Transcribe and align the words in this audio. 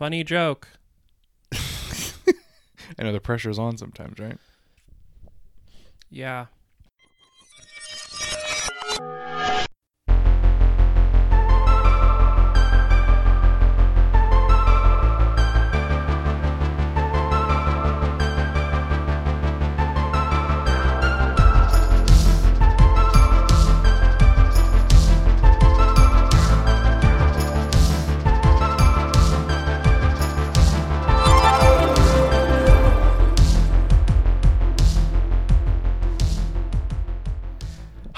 Funny 0.00 0.24
joke. 0.24 0.66
I 1.52 3.02
know 3.02 3.12
the 3.12 3.20
pressure's 3.20 3.58
on 3.58 3.76
sometimes, 3.76 4.18
right? 4.18 4.38
Yeah. 6.08 6.46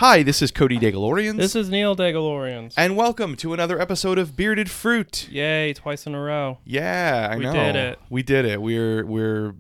Hi, 0.02 0.24
this 0.24 0.42
is 0.42 0.50
Cody 0.50 0.78
Degalorians. 0.80 1.36
This 1.36 1.54
is 1.54 1.70
Neil 1.70 1.94
Degalorians. 1.94 2.74
and 2.76 2.96
welcome 2.96 3.36
to 3.36 3.54
another 3.54 3.80
episode 3.80 4.18
of 4.18 4.36
Bearded 4.36 4.68
Fruit. 4.68 5.28
Yay, 5.30 5.72
twice 5.74 6.08
in 6.08 6.14
a 6.16 6.20
row. 6.20 6.58
Yeah, 6.64 7.28
I 7.30 7.36
We 7.36 7.44
know. 7.44 7.52
did 7.52 7.76
it. 7.76 7.98
We 8.10 8.24
did 8.24 8.44
it. 8.44 8.60
We're 8.60 9.06
we're 9.06 9.54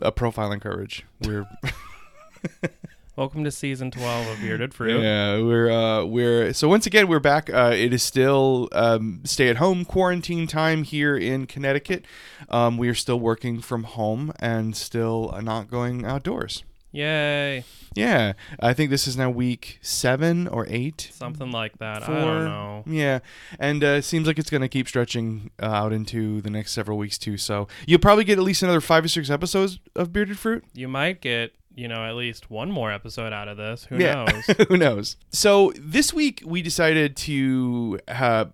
a 0.00 0.12
profiling 0.12 0.60
courage. 0.60 1.04
We're 1.22 1.48
Welcome 3.16 3.42
to 3.42 3.50
season 3.50 3.90
12 3.90 4.28
of 4.28 4.40
Bearded 4.40 4.72
Fruit. 4.74 5.02
yeah, 5.02 5.38
we're 5.38 5.68
uh 5.72 6.04
we're 6.04 6.52
so 6.52 6.68
once 6.68 6.86
again 6.86 7.08
we're 7.08 7.18
back. 7.18 7.52
Uh 7.52 7.72
it 7.74 7.92
is 7.92 8.04
still 8.04 8.68
um 8.70 9.22
stay 9.24 9.48
at 9.48 9.56
home 9.56 9.84
quarantine 9.84 10.46
time 10.46 10.84
here 10.84 11.16
in 11.16 11.46
Connecticut. 11.48 12.04
Um 12.50 12.78
we 12.78 12.88
are 12.88 12.94
still 12.94 13.18
working 13.18 13.60
from 13.60 13.82
home 13.82 14.32
and 14.38 14.76
still 14.76 15.36
not 15.42 15.68
going 15.68 16.04
outdoors. 16.06 16.62
Yay. 16.92 17.64
Yeah, 17.94 18.32
I 18.60 18.72
think 18.72 18.90
this 18.90 19.06
is 19.06 19.16
now 19.18 19.28
week 19.28 19.78
7 19.82 20.48
or 20.48 20.66
8. 20.68 21.10
Something 21.12 21.50
like 21.50 21.78
that. 21.78 22.04
Four. 22.04 22.14
I 22.14 22.20
don't 22.24 22.44
know. 22.44 22.84
Yeah, 22.86 23.18
and 23.58 23.82
uh, 23.84 23.88
it 23.88 24.02
seems 24.02 24.26
like 24.26 24.38
it's 24.38 24.48
going 24.50 24.62
to 24.62 24.68
keep 24.68 24.88
stretching 24.88 25.50
uh, 25.62 25.66
out 25.66 25.92
into 25.92 26.40
the 26.40 26.48
next 26.50 26.72
several 26.72 26.96
weeks 26.96 27.18
too. 27.18 27.36
So 27.36 27.68
you'll 27.86 27.98
probably 27.98 28.24
get 28.24 28.38
at 28.38 28.44
least 28.44 28.62
another 28.62 28.80
five 28.80 29.04
or 29.04 29.08
six 29.08 29.28
episodes 29.30 29.78
of 29.94 30.12
Bearded 30.12 30.38
Fruit. 30.38 30.64
You 30.72 30.88
might 30.88 31.20
get, 31.20 31.52
you 31.74 31.86
know, 31.88 32.04
at 32.06 32.14
least 32.14 32.50
one 32.50 32.70
more 32.70 32.90
episode 32.90 33.32
out 33.32 33.48
of 33.48 33.56
this. 33.58 33.84
Who 33.84 33.98
Yeah. 33.98 34.24
knows? 34.24 34.56
Who 34.68 34.76
knows? 34.78 35.16
So 35.30 35.72
this 35.78 36.12
week 36.14 36.42
we 36.46 36.62
decided 36.62 37.14
to 37.16 37.98
uh, 38.08 38.46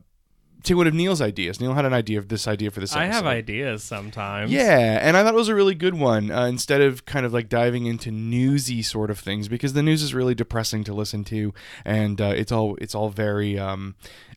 take 0.68 0.76
one 0.76 0.86
of 0.86 0.94
Neil's 0.94 1.20
ideas. 1.20 1.60
Neil 1.60 1.74
had 1.74 1.84
an 1.84 1.92
idea 1.92 2.18
of 2.18 2.28
this 2.28 2.46
idea 2.46 2.70
for 2.70 2.80
this. 2.80 2.94
I 2.94 3.06
have 3.06 3.26
ideas 3.26 3.82
sometimes. 3.82 4.50
Yeah, 4.52 4.98
and 5.02 5.16
I 5.16 5.22
thought 5.24 5.34
it 5.34 5.36
was 5.36 5.48
a 5.48 5.54
really 5.54 5.74
good 5.74 5.94
one. 5.94 6.30
Uh, 6.30 6.44
instead 6.46 6.80
of 6.80 7.04
kind 7.04 7.26
of 7.26 7.32
like 7.32 7.48
diving 7.48 7.86
into 7.86 8.10
newsy 8.10 8.82
sort 8.82 9.10
of 9.10 9.18
things, 9.18 9.48
because 9.48 9.72
the 9.72 9.82
news 9.82 10.02
is 10.02 10.14
really 10.14 10.34
depressing 10.34 10.84
to 10.84 10.94
listen 10.94 11.24
to, 11.24 11.52
and 11.84 12.20
uh, 12.20 12.32
it's 12.36 12.52
all 12.52 12.76
it's 12.80 12.94
all 12.94 13.08
very 13.10 13.58
um, 13.58 13.96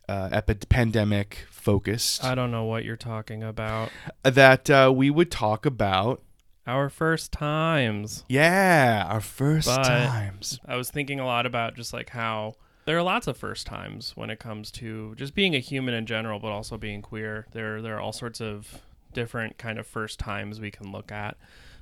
uh, 0.10 0.30
epi- 0.32 0.66
pandemic 0.70 1.46
focused. 1.52 2.24
I 2.24 2.34
don't 2.36 2.52
know 2.52 2.66
what 2.66 2.84
you're 2.86 2.98
talking 2.98 3.44
about. 3.44 3.90
that 4.24 4.70
uh, 4.70 4.92
we 4.96 5.10
would 5.10 5.30
talk 5.32 5.66
about. 5.66 6.22
Our 6.68 6.90
first 6.90 7.32
times. 7.32 8.24
Yeah, 8.30 9.06
our 9.10 9.20
first 9.22 9.68
But- 9.68 9.84
times. 9.84 10.60
I 10.66 10.76
was 10.76 10.90
thinking 10.92 11.20
a 11.20 11.26
lot 11.26 11.46
about 11.46 11.76
just 11.76 11.92
like 11.94 12.10
how 12.12 12.54
there 12.86 12.98
are 12.98 13.04
lots 13.04 13.28
of 13.28 13.38
first 13.38 13.68
times 13.68 14.14
when 14.16 14.30
it 14.30 14.40
comes 14.40 14.72
to 14.72 15.16
just 15.16 15.36
being 15.36 15.56
a 15.56 15.60
human 15.60 15.94
in 15.94 16.06
general, 16.06 16.40
but 16.40 16.52
also 16.52 16.78
being 16.78 17.02
queer. 17.02 17.48
There, 17.52 17.82
there 17.82 17.96
are 17.96 18.00
all 18.00 18.14
sorts 18.14 18.42
of 18.42 18.82
different 19.14 19.58
kind 19.58 19.78
of 19.78 19.86
first 19.86 20.20
times 20.20 20.60
we 20.60 20.72
can 20.72 20.92
look 20.92 21.12
at. 21.12 21.38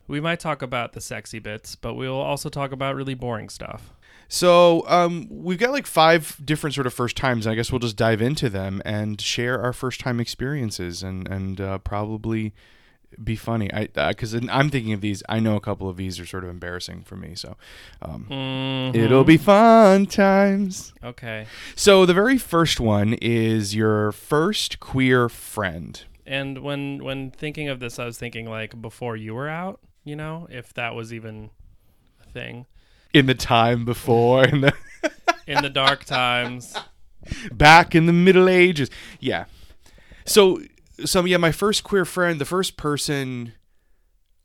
We 0.08 0.20
might 0.20 0.40
talk 0.40 0.62
about 0.62 0.94
the 0.94 1.02
sexy 1.02 1.40
bits, 1.40 1.76
but 1.76 1.94
we'll 1.94 2.14
also 2.14 2.50
talk 2.50 2.72
about 2.72 2.96
really 2.96 3.14
boring 3.14 3.50
stuff. 3.50 3.94
So 4.28 4.84
um, 4.88 5.28
we've 5.30 5.58
got 5.58 5.72
like 5.72 5.88
five 5.88 6.40
different 6.44 6.76
sort 6.76 6.88
of 6.88 6.94
first 6.94 7.16
times. 7.16 7.46
And 7.46 7.54
I 7.54 7.56
guess 7.56 7.72
we'll 7.72 7.80
just 7.80 7.96
dive 7.96 8.22
into 8.22 8.50
them 8.50 8.82
and 8.86 9.20
share 9.20 9.62
our 9.62 9.74
first 9.74 10.00
time 10.00 10.20
experiences 10.20 11.04
and 11.04 11.28
and 11.28 11.60
uh, 11.60 11.78
probably 11.80 12.54
be 13.24 13.36
funny. 13.36 13.72
I 13.74 13.88
because 13.88 14.34
I'm 14.34 14.70
thinking 14.70 14.94
of 14.94 15.02
these. 15.02 15.24
I 15.30 15.40
know 15.40 15.56
a 15.56 15.60
couple 15.62 15.90
of 15.90 15.98
these 15.98 16.20
are 16.20 16.26
sort 16.26 16.44
of 16.44 16.50
embarrassing 16.50 17.04
for 17.04 17.16
me. 17.16 17.36
So 17.36 17.58
um, 18.02 18.28
Mhm. 18.30 18.96
it'll 18.96 19.24
be 19.24 19.38
fun 19.38 20.06
times. 20.06 20.94
okay. 21.04 21.46
So 21.76 22.06
the 22.06 22.14
very 22.14 22.38
first 22.38 22.80
one 22.80 23.14
is 23.22 23.76
your 23.76 24.12
first 24.12 24.80
queer 24.80 25.28
friend. 25.30 26.04
And 26.26 26.60
when 26.60 27.04
when 27.04 27.32
thinking 27.32 27.68
of 27.70 27.80
this, 27.80 27.98
I 28.00 28.06
was 28.06 28.18
thinking 28.18 28.46
like 28.50 28.80
before 28.82 29.16
you 29.18 29.34
were 29.36 29.50
out. 29.50 29.80
You 30.04 30.16
know, 30.16 30.48
if 30.50 30.74
that 30.76 30.96
was 30.96 31.14
even 31.14 31.50
a 32.26 32.30
thing 32.32 32.66
In 33.14 33.26
the 33.26 33.36
time 33.36 33.86
before, 33.86 34.46
in 34.46 34.62
the 34.62 34.74
in 35.48 35.62
the 35.64 35.70
dark 35.70 36.06
times. 36.06 36.76
back 37.52 37.96
in 37.96 38.06
the 38.06 38.14
Middle 38.14 38.48
Ages. 38.48 38.90
Yeah. 39.20 39.46
So, 40.26 40.62
so 41.06 41.26
yeah, 41.26 41.38
my 41.38 41.52
first 41.52 41.84
queer 41.84 42.06
friend, 42.06 42.40
the 42.40 42.46
first 42.46 42.78
person. 42.78 43.54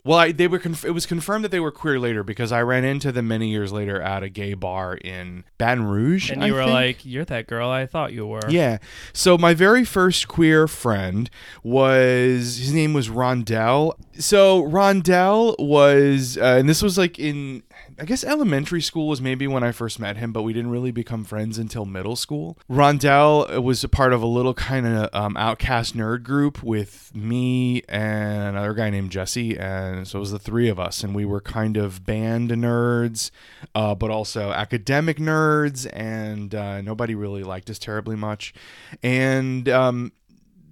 Well, 0.06 0.18
I, 0.18 0.32
they 0.32 0.48
were. 0.48 0.58
Conf- 0.58 0.84
it 0.84 0.90
was 0.90 1.06
confirmed 1.06 1.44
that 1.44 1.50
they 1.50 1.60
were 1.60 1.70
queer 1.70 1.98
later 1.98 2.22
because 2.22 2.52
I 2.52 2.60
ran 2.60 2.84
into 2.84 3.10
them 3.10 3.26
many 3.26 3.48
years 3.48 3.72
later 3.72 4.02
at 4.02 4.22
a 4.22 4.28
gay 4.28 4.52
bar 4.52 4.96
in 4.96 5.44
Baton 5.56 5.86
Rouge. 5.86 6.30
And 6.30 6.44
I 6.44 6.48
you 6.48 6.52
were 6.52 6.64
think. 6.64 6.74
like, 6.74 7.06
"You're 7.06 7.24
that 7.24 7.46
girl 7.46 7.70
I 7.70 7.86
thought 7.86 8.12
you 8.12 8.26
were." 8.26 8.46
Yeah. 8.50 8.78
So 9.14 9.38
my 9.38 9.54
very 9.54 9.82
first 9.82 10.28
queer 10.28 10.68
friend 10.68 11.30
was 11.62 12.58
his 12.58 12.74
name 12.74 12.92
was 12.92 13.08
Rondell. 13.08 13.94
So 14.18 14.64
Rondell 14.64 15.58
was, 15.58 16.36
uh, 16.36 16.56
and 16.58 16.68
this 16.68 16.82
was 16.82 16.98
like 16.98 17.18
in, 17.18 17.62
I 17.98 18.04
guess 18.04 18.24
elementary 18.24 18.82
school 18.82 19.08
was 19.08 19.20
maybe 19.20 19.46
when 19.46 19.62
I 19.62 19.72
first 19.72 20.00
met 20.00 20.16
him, 20.16 20.32
but 20.32 20.42
we 20.42 20.52
didn't 20.52 20.70
really 20.70 20.90
become 20.90 21.24
friends 21.24 21.58
until 21.58 21.84
middle 21.84 22.16
school. 22.16 22.58
Rondell 22.68 23.62
was 23.62 23.84
a 23.84 23.88
part 23.88 24.12
of 24.12 24.22
a 24.22 24.26
little 24.26 24.54
kind 24.54 24.86
of 24.86 25.10
um, 25.12 25.36
outcast 25.36 25.96
nerd 25.96 26.22
group 26.22 26.62
with 26.62 27.14
me 27.14 27.82
and 27.88 28.48
another 28.48 28.74
guy 28.74 28.90
named 28.90 29.10
Jesse, 29.10 29.56
and 29.58 30.08
so 30.08 30.18
it 30.18 30.20
was 30.20 30.32
the 30.32 30.38
three 30.38 30.68
of 30.68 30.80
us, 30.80 31.04
and 31.04 31.14
we 31.14 31.24
were 31.24 31.40
kind 31.40 31.76
of 31.76 32.04
band 32.04 32.50
nerds, 32.50 33.30
uh, 33.74 33.94
but 33.94 34.10
also 34.10 34.50
academic 34.50 35.18
nerds, 35.18 35.88
and 35.92 36.54
uh, 36.54 36.80
nobody 36.80 37.14
really 37.14 37.44
liked 37.44 37.70
us 37.70 37.78
terribly 37.78 38.16
much, 38.16 38.54
and 39.02 39.68
um, 39.68 40.12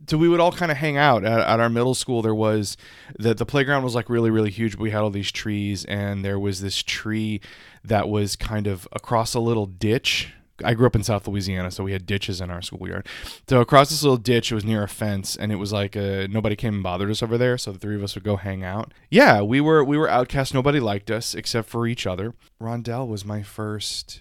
so 0.08 0.18
we 0.18 0.28
would 0.28 0.40
all 0.40 0.52
kind 0.52 0.70
of 0.70 0.78
hang 0.78 0.96
out 0.96 1.24
at, 1.24 1.40
at 1.40 1.60
our 1.60 1.68
middle 1.68 1.94
school. 1.94 2.22
There 2.22 2.34
was 2.34 2.76
the 3.18 3.34
the 3.34 3.46
playground 3.46 3.84
was 3.84 3.94
like 3.94 4.08
really 4.08 4.30
really 4.30 4.50
huge. 4.50 4.72
But 4.72 4.82
we 4.82 4.90
had 4.90 5.02
all 5.02 5.10
these 5.10 5.32
trees, 5.32 5.84
and 5.84 6.24
there 6.24 6.38
was 6.38 6.60
this 6.60 6.82
tree 6.82 7.40
that 7.84 8.08
was 8.08 8.36
kind 8.36 8.66
of 8.66 8.88
across 8.92 9.34
a 9.34 9.40
little 9.40 9.66
ditch. 9.66 10.32
I 10.64 10.74
grew 10.74 10.86
up 10.86 10.94
in 10.94 11.02
South 11.02 11.26
Louisiana, 11.26 11.70
so 11.70 11.82
we 11.82 11.92
had 11.92 12.06
ditches 12.06 12.40
in 12.40 12.50
our 12.50 12.62
schoolyard. 12.62 13.08
So 13.48 13.60
across 13.60 13.90
this 13.90 14.02
little 14.02 14.18
ditch, 14.18 14.52
it 14.52 14.54
was 14.54 14.64
near 14.64 14.84
a 14.84 14.88
fence, 14.88 15.34
and 15.34 15.50
it 15.50 15.56
was 15.56 15.72
like 15.72 15.96
uh, 15.96 16.28
nobody 16.30 16.54
came 16.54 16.74
and 16.74 16.82
bothered 16.82 17.10
us 17.10 17.22
over 17.22 17.36
there. 17.36 17.58
So 17.58 17.72
the 17.72 17.78
three 17.78 17.96
of 17.96 18.04
us 18.04 18.14
would 18.14 18.22
go 18.22 18.36
hang 18.36 18.62
out. 18.62 18.92
Yeah, 19.10 19.42
we 19.42 19.60
were 19.60 19.82
we 19.82 19.96
were 19.98 20.08
outcast. 20.08 20.54
Nobody 20.54 20.78
liked 20.78 21.10
us 21.10 21.34
except 21.34 21.68
for 21.68 21.86
each 21.86 22.06
other. 22.06 22.34
Rondell 22.60 23.08
was 23.08 23.24
my 23.24 23.42
first 23.42 24.20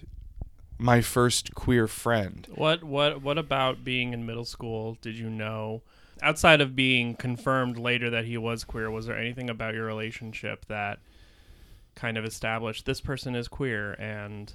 my 0.82 1.00
first 1.00 1.54
queer 1.54 1.86
friend. 1.86 2.46
What 2.54 2.82
what 2.82 3.22
what 3.22 3.38
about 3.38 3.84
being 3.84 4.12
in 4.12 4.26
middle 4.26 4.44
school? 4.44 4.98
Did 5.00 5.16
you 5.16 5.30
know 5.30 5.82
outside 6.22 6.60
of 6.60 6.76
being 6.76 7.14
confirmed 7.14 7.78
later 7.78 8.10
that 8.10 8.24
he 8.24 8.36
was 8.38 8.64
queer, 8.64 8.90
was 8.90 9.06
there 9.06 9.16
anything 9.16 9.50
about 9.50 9.74
your 9.74 9.84
relationship 9.84 10.66
that 10.66 11.00
kind 11.94 12.16
of 12.16 12.24
established 12.24 12.86
this 12.86 13.00
person 13.00 13.34
is 13.34 13.48
queer 13.48 13.92
and 13.94 14.54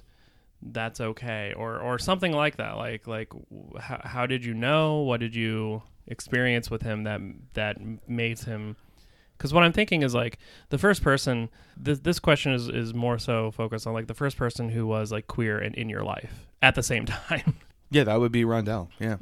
that's 0.60 1.00
okay 1.00 1.54
or 1.56 1.78
or 1.78 2.00
something 2.00 2.32
like 2.32 2.56
that 2.56 2.76
like 2.76 3.06
like 3.06 3.32
how, 3.78 4.00
how 4.02 4.26
did 4.26 4.44
you 4.44 4.52
know 4.52 5.02
what 5.02 5.20
did 5.20 5.36
you 5.36 5.80
experience 6.08 6.68
with 6.68 6.82
him 6.82 7.04
that 7.04 7.20
that 7.54 7.76
made 8.08 8.40
him 8.40 8.74
because 9.38 9.54
what 9.54 9.62
i'm 9.62 9.72
thinking 9.72 10.02
is 10.02 10.14
like 10.14 10.36
the 10.68 10.78
first 10.78 11.02
person 11.02 11.48
this, 11.76 12.00
this 12.00 12.18
question 12.18 12.52
is, 12.52 12.68
is 12.68 12.92
more 12.92 13.18
so 13.18 13.50
focused 13.50 13.86
on 13.86 13.94
like 13.94 14.08
the 14.08 14.14
first 14.14 14.36
person 14.36 14.68
who 14.68 14.86
was 14.86 15.10
like 15.10 15.26
queer 15.26 15.58
and 15.58 15.74
in 15.76 15.88
your 15.88 16.02
life 16.02 16.46
at 16.60 16.74
the 16.74 16.82
same 16.82 17.06
time 17.28 17.54
Yeah, 17.90 18.04
that 18.04 18.20
would 18.20 18.32
be 18.32 18.44
Rondell. 18.44 18.88
Yeah. 18.98 19.16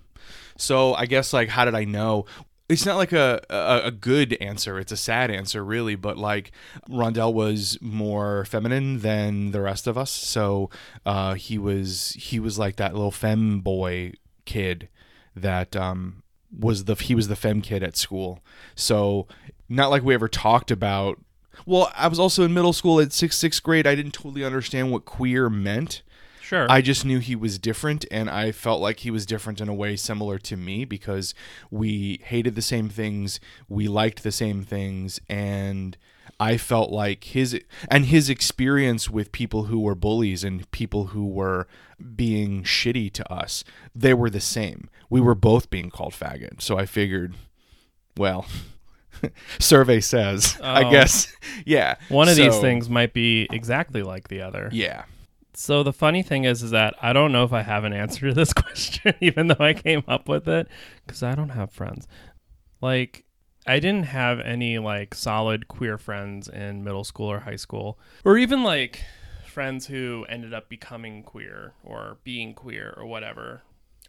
So 0.57 0.95
I 0.95 1.07
guess 1.07 1.33
like 1.33 1.49
how 1.49 1.65
did 1.65 1.75
I 1.75 1.85
know? 1.85 2.27
It's 2.69 2.85
not 2.85 2.97
like 2.97 3.13
a, 3.13 3.41
a 3.49 3.83
a 3.85 3.91
good 3.93 4.37
answer. 4.41 4.79
It's 4.81 4.91
a 4.91 4.97
sad 4.97 5.31
answer, 5.31 5.65
really. 5.65 5.95
But 5.95 6.19
like 6.19 6.51
Rondell 6.91 7.33
was 7.33 7.79
more 7.81 8.45
feminine 8.47 9.01
than 9.01 9.53
the 9.53 9.61
rest 9.61 9.87
of 9.87 9.97
us, 9.97 10.11
so 10.11 10.69
uh, 11.05 11.35
he 11.35 11.59
was 11.59 12.17
he 12.19 12.41
was 12.41 12.59
like 12.59 12.77
that 12.77 12.93
little 12.93 13.13
fem 13.13 13.61
boy 13.61 14.15
kid 14.47 14.89
that 15.37 15.77
um, 15.77 16.25
was 16.51 16.87
the 16.87 16.97
he 16.97 17.15
was 17.15 17.29
the 17.29 17.37
fem 17.37 17.61
kid 17.61 17.85
at 17.85 17.97
school. 17.97 18.43
So 18.75 19.29
not 19.69 19.91
like 19.91 20.03
we 20.03 20.15
ever 20.15 20.29
talked 20.29 20.71
about. 20.71 21.19
Well, 21.65 21.91
I 21.97 22.09
was 22.09 22.19
also 22.19 22.45
in 22.45 22.55
middle 22.55 22.73
school 22.73 23.01
at 23.01 23.13
sixth 23.13 23.39
sixth 23.39 23.63
grade. 23.63 23.87
I 23.87 23.95
didn't 23.95 24.13
totally 24.13 24.45
understand 24.45 24.93
what 24.93 25.05
queer 25.05 25.49
meant. 25.49 26.03
Sure. 26.47 26.67
I 26.71 26.81
just 26.81 27.05
knew 27.05 27.19
he 27.19 27.35
was 27.35 27.59
different, 27.59 28.05
and 28.09 28.31
I 28.31 28.53
felt 28.53 28.81
like 28.81 29.01
he 29.01 29.11
was 29.11 29.27
different 29.27 29.61
in 29.61 29.69
a 29.69 29.75
way 29.75 29.97
similar 29.97 30.39
to 30.39 30.57
me 30.57 30.85
because 30.85 31.35
we 31.73 32.21
hated 32.23 32.55
the 32.55 32.63
same 32.63 32.89
things, 32.89 33.41
we 33.69 33.89
liked 33.89 34.23
the 34.23 34.31
same 34.31 34.63
things, 34.63 35.21
and 35.29 35.97
I 36.39 36.57
felt 36.57 36.93
like 36.93 37.25
his 37.25 37.61
and 37.91 38.07
his 38.07 38.31
experience 38.31 39.11
with 39.11 39.33
people 39.33 39.65
who 39.65 39.81
were 39.81 39.97
bullies 39.97 40.45
and 40.45 40.71
people 40.71 41.07
who 41.07 41.27
were 41.27 41.67
being 42.15 42.63
shitty 42.63 43.13
to 43.15 43.33
us, 43.33 43.65
they 43.93 44.15
were 44.15 44.31
the 44.31 44.41
same. 44.41 44.89
We 45.11 45.21
were 45.21 45.35
both 45.35 45.69
being 45.69 45.91
called 45.91 46.13
faggot, 46.13 46.63
so 46.63 46.79
I 46.79 46.87
figured, 46.87 47.35
well. 48.17 48.47
survey 49.59 50.01
says 50.01 50.59
i 50.63 50.85
Oh. 50.85 50.91
guess 50.91 51.35
yeah 51.65 51.97
One 52.09 52.29
of 52.29 52.37
these 52.37 52.59
things 52.59 52.89
might 52.89 53.13
be 53.13 53.47
exactly 53.51 54.03
like 54.03 54.29
the 54.29 54.43
other. 54.43 54.69
yeah 54.73 55.05
So 55.55 55.83
the 55.83 55.93
funny 55.93 56.23
thing 56.23 56.45
is, 56.45 56.63
is 56.63 56.71
that 56.73 56.95
I 57.01 57.13
don't 57.15 57.33
know 57.33 57.45
if 57.45 57.53
I 57.53 57.63
have 57.63 57.85
an 57.85 57.93
answer 57.95 58.29
to 58.29 58.35
this 58.35 58.53
question, 58.63 59.15
even 59.21 59.47
though 59.47 59.65
I 59.65 59.73
came 59.73 60.03
up 60.07 60.29
with 60.29 60.47
it, 60.49 60.69
because 61.07 61.23
I 61.23 61.35
don't 61.35 61.49
have 61.51 61.71
friends. 61.73 62.07
Like, 62.83 63.25
I 63.67 63.81
didn't 63.81 64.05
have 64.05 64.39
any 64.41 64.79
like 64.79 65.15
solid 65.15 65.67
queer 65.67 65.97
friends 65.99 66.47
in 66.49 66.85
middle 66.85 67.05
school 67.05 67.27
or 67.33 67.41
high 67.41 67.57
school, 67.57 67.99
or 68.25 68.37
even 68.37 68.63
like 68.63 69.01
friends 69.47 69.87
who 69.87 70.27
ended 70.29 70.53
up 70.53 70.69
becoming 70.69 71.23
queer 71.23 71.73
or 71.83 72.19
being 72.23 72.53
queer 72.53 72.93
or 72.97 73.07
whatever. 73.07 73.63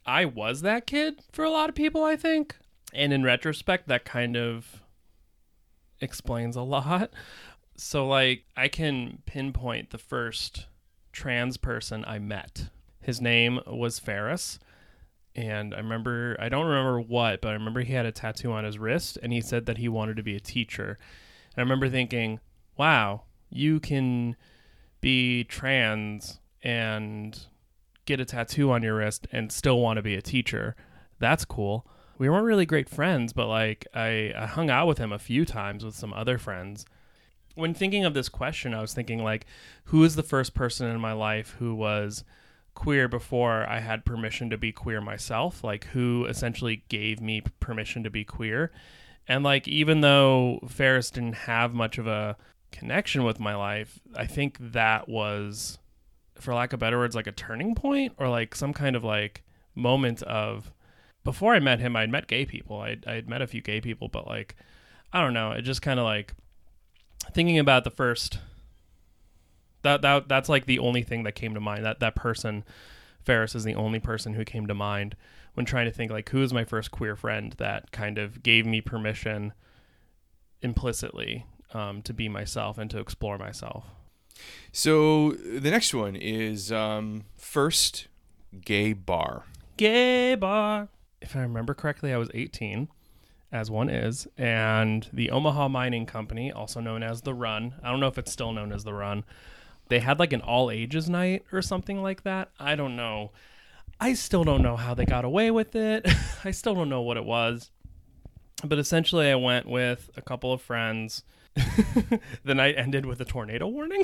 I 0.06 0.25
was 0.25 0.62
that 0.63 0.86
kid 0.86 1.21
for 1.31 1.45
a 1.45 1.50
lot 1.50 1.69
of 1.69 1.75
people, 1.75 2.04
I 2.04 2.18
think. 2.18 2.56
And 2.94 3.13
in 3.13 3.24
retrospect, 3.24 3.88
that 3.88 4.04
kind 4.06 4.36
of 4.36 4.83
explains 6.01 6.55
a 6.55 6.61
lot. 6.63 7.11
So, 7.75 8.07
like, 8.07 8.45
I 8.55 8.67
can 8.67 9.21
pinpoint 9.25 9.91
the 9.91 9.97
first 9.97 10.65
trans 11.11 11.57
person 11.57 12.03
I 12.07 12.19
met. 12.19 12.69
His 13.01 13.21
name 13.21 13.59
was 13.67 13.99
Ferris. 13.99 14.59
And 15.35 15.75
I 15.75 15.77
remember, 15.77 16.35
I 16.39 16.49
don't 16.49 16.65
remember 16.65 16.99
what, 16.99 17.41
but 17.41 17.49
I 17.49 17.53
remember 17.53 17.81
he 17.81 17.94
had 17.94 18.07
a 18.07 18.11
tattoo 18.11 18.51
on 18.51 18.63
his 18.63 18.79
wrist 18.79 19.19
and 19.21 19.31
he 19.31 19.39
said 19.39 19.67
that 19.67 19.77
he 19.77 19.88
wanted 19.88 20.17
to 20.17 20.23
be 20.23 20.35
a 20.35 20.39
teacher. 20.39 20.97
And 21.55 21.59
I 21.59 21.61
remember 21.61 21.89
thinking, 21.89 22.39
wow, 22.75 23.21
you 23.51 23.79
can 23.79 24.35
be 24.99 25.44
trans 25.44 26.39
and 26.63 27.39
get 28.05 28.19
a 28.19 28.25
tattoo 28.25 28.71
on 28.71 28.81
your 28.81 28.95
wrist 28.95 29.27
and 29.31 29.51
still 29.51 29.79
want 29.79 29.97
to 29.97 30.01
be 30.01 30.15
a 30.15 30.21
teacher. 30.23 30.75
That's 31.19 31.45
cool. 31.45 31.88
We 32.17 32.29
weren't 32.29 32.45
really 32.45 32.65
great 32.65 32.89
friends, 32.89 33.33
but 33.33 33.47
like 33.47 33.87
I, 33.93 34.33
I 34.35 34.45
hung 34.45 34.69
out 34.69 34.87
with 34.87 34.97
him 34.97 35.11
a 35.11 35.19
few 35.19 35.45
times 35.45 35.85
with 35.85 35.95
some 35.95 36.13
other 36.13 36.37
friends. 36.37 36.85
When 37.55 37.73
thinking 37.73 38.05
of 38.05 38.13
this 38.13 38.29
question, 38.29 38.73
I 38.73 38.81
was 38.81 38.93
thinking 38.93 39.23
like, 39.23 39.45
who 39.85 40.03
is 40.03 40.15
the 40.15 40.23
first 40.23 40.53
person 40.53 40.87
in 40.87 40.99
my 40.99 41.13
life 41.13 41.55
who 41.59 41.75
was 41.75 42.23
queer 42.73 43.07
before 43.07 43.67
I 43.67 43.79
had 43.79 44.05
permission 44.05 44.49
to 44.51 44.57
be 44.57 44.71
queer 44.71 45.01
myself? 45.01 45.63
Like 45.63 45.85
who 45.87 46.25
essentially 46.25 46.83
gave 46.89 47.19
me 47.19 47.41
permission 47.59 48.03
to 48.03 48.09
be 48.09 48.23
queer? 48.23 48.71
And 49.27 49.43
like 49.43 49.67
even 49.67 50.01
though 50.01 50.59
Ferris 50.67 51.11
didn't 51.11 51.33
have 51.33 51.73
much 51.73 51.97
of 51.97 52.07
a 52.07 52.37
connection 52.71 53.23
with 53.23 53.39
my 53.39 53.55
life, 53.55 53.99
I 54.15 54.25
think 54.25 54.57
that 54.59 55.09
was 55.09 55.79
for 56.35 56.53
lack 56.53 56.73
of 56.73 56.79
better 56.79 56.97
words 56.97 57.15
like 57.15 57.27
a 57.27 57.31
turning 57.31 57.75
point 57.75 58.13
or 58.17 58.29
like 58.29 58.55
some 58.55 58.73
kind 58.73 58.95
of 58.95 59.03
like 59.03 59.43
moment 59.75 60.21
of 60.23 60.71
before 61.27 61.53
I 61.53 61.59
met 61.59 61.81
him, 61.81 61.97
I'd 61.97 62.09
met 62.09 62.27
gay 62.27 62.45
people. 62.45 62.79
I'd, 62.79 63.06
I'd 63.06 63.27
met 63.27 63.41
a 63.41 63.47
few 63.47 63.59
gay 63.59 63.81
people, 63.81 64.07
but 64.07 64.25
like, 64.25 64.56
I 65.12 65.19
don't 65.19 65.33
know. 65.33 65.51
It 65.51 65.63
just 65.63 65.81
kind 65.81 66.00
of 66.00 66.06
like 66.06 66.33
thinking 67.33 67.59
about 67.59 67.83
the 67.83 67.89
first. 67.89 68.39
That 69.81 70.01
that 70.03 70.29
that's 70.29 70.47
like 70.47 70.68
the 70.68 70.79
only 70.79 71.03
thing 71.03 71.24
that 71.24 71.33
came 71.33 71.53
to 71.53 71.59
mind. 71.59 71.83
That 71.83 72.00
that 72.00 72.15
person, 72.15 72.63
Ferris, 73.19 73.56
is 73.56 73.65
the 73.65 73.75
only 73.75 74.00
person 74.00 74.35
who 74.35 74.45
came 74.45 74.68
to 74.68 74.74
mind 74.74 75.18
when 75.53 75.65
trying 75.65 75.83
to 75.83 75.91
think 75.91 76.13
like 76.13 76.29
who 76.29 76.41
is 76.41 76.53
my 76.53 76.63
first 76.63 76.91
queer 76.91 77.18
friend 77.18 77.53
that 77.57 77.91
kind 77.91 78.18
of 78.18 78.41
gave 78.41 78.65
me 78.65 78.80
permission 78.80 79.51
implicitly 80.62 81.45
um, 81.73 82.01
to 82.03 82.13
be 82.13 82.30
myself 82.30 82.77
and 82.77 82.89
to 82.91 83.00
explore 83.00 83.38
myself. 83.38 83.83
So 84.71 85.31
the 85.31 85.71
next 85.71 85.94
one 85.94 86.15
is 86.15 86.71
um, 86.71 87.25
first 87.35 88.07
gay 88.63 88.94
bar. 88.94 89.44
gay 89.75 90.35
bar. 90.35 90.88
If 91.21 91.35
I 91.35 91.39
remember 91.39 91.73
correctly, 91.73 92.13
I 92.13 92.17
was 92.17 92.29
18, 92.33 92.89
as 93.51 93.71
one 93.71 93.89
is, 93.89 94.27
and 94.37 95.09
the 95.11 95.31
Omaha 95.31 95.67
Mining 95.67 96.05
Company, 96.05 96.51
also 96.51 96.79
known 96.79 97.03
as 97.03 97.21
the 97.21 97.33
Run, 97.33 97.75
I 97.83 97.89
don't 97.89 97.99
know 97.99 98.07
if 98.07 98.17
it's 98.17 98.31
still 98.31 98.53
known 98.53 98.71
as 98.71 98.83
the 98.83 98.93
Run, 98.93 99.23
they 99.89 99.99
had 99.99 100.19
like 100.19 100.33
an 100.33 100.41
all 100.41 100.69
ages 100.69 101.09
night 101.09 101.45
or 101.51 101.61
something 101.61 102.01
like 102.01 102.23
that. 102.23 102.49
I 102.59 102.75
don't 102.75 102.95
know. 102.95 103.31
I 103.99 104.13
still 104.13 104.43
don't 104.43 104.61
know 104.61 104.75
how 104.75 104.93
they 104.93 105.05
got 105.05 105.25
away 105.25 105.49
with 105.49 105.75
it. 105.75 106.07
I 106.43 106.51
still 106.51 106.75
don't 106.75 106.89
know 106.89 107.01
what 107.01 107.17
it 107.17 107.25
was. 107.25 107.71
But 108.63 108.79
essentially, 108.79 109.29
I 109.29 109.35
went 109.35 109.67
with 109.67 110.09
a 110.17 110.21
couple 110.21 110.51
of 110.51 110.61
friends. 110.61 111.23
the 112.43 112.55
night 112.55 112.75
ended 112.77 113.05
with 113.05 113.21
a 113.21 113.25
tornado 113.25 113.67
warning. 113.67 114.03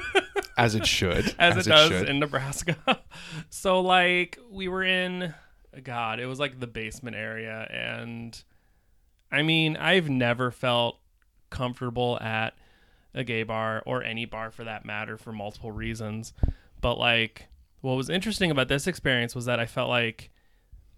As 0.56 0.74
it 0.74 0.86
should. 0.86 1.36
as, 1.38 1.56
it 1.56 1.70
does 1.70 1.90
should. 1.90 2.08
in 2.08 2.18
Nebraska. 2.18 3.00
so 3.48 3.80
like 3.80 4.40
we 4.50 4.66
were 4.66 4.82
in 4.82 5.32
God, 5.82 6.20
it 6.20 6.26
was 6.26 6.40
like 6.40 6.60
the 6.60 6.66
basement 6.66 7.16
area 7.16 7.66
and 7.70 8.42
I 9.30 9.42
mean, 9.42 9.76
I've 9.76 10.08
never 10.08 10.50
felt 10.50 10.98
comfortable 11.50 12.18
at 12.20 12.54
a 13.14 13.24
gay 13.24 13.42
bar 13.42 13.82
or 13.84 14.02
any 14.02 14.24
bar 14.24 14.50
for 14.50 14.64
that 14.64 14.84
matter 14.84 15.16
for 15.16 15.32
multiple 15.32 15.72
reasons. 15.72 16.32
But 16.80 16.98
like 16.98 17.48
what 17.80 17.94
was 17.94 18.10
interesting 18.10 18.50
about 18.50 18.68
this 18.68 18.86
experience 18.86 19.34
was 19.34 19.44
that 19.44 19.60
I 19.60 19.66
felt 19.66 19.88
like 19.88 20.30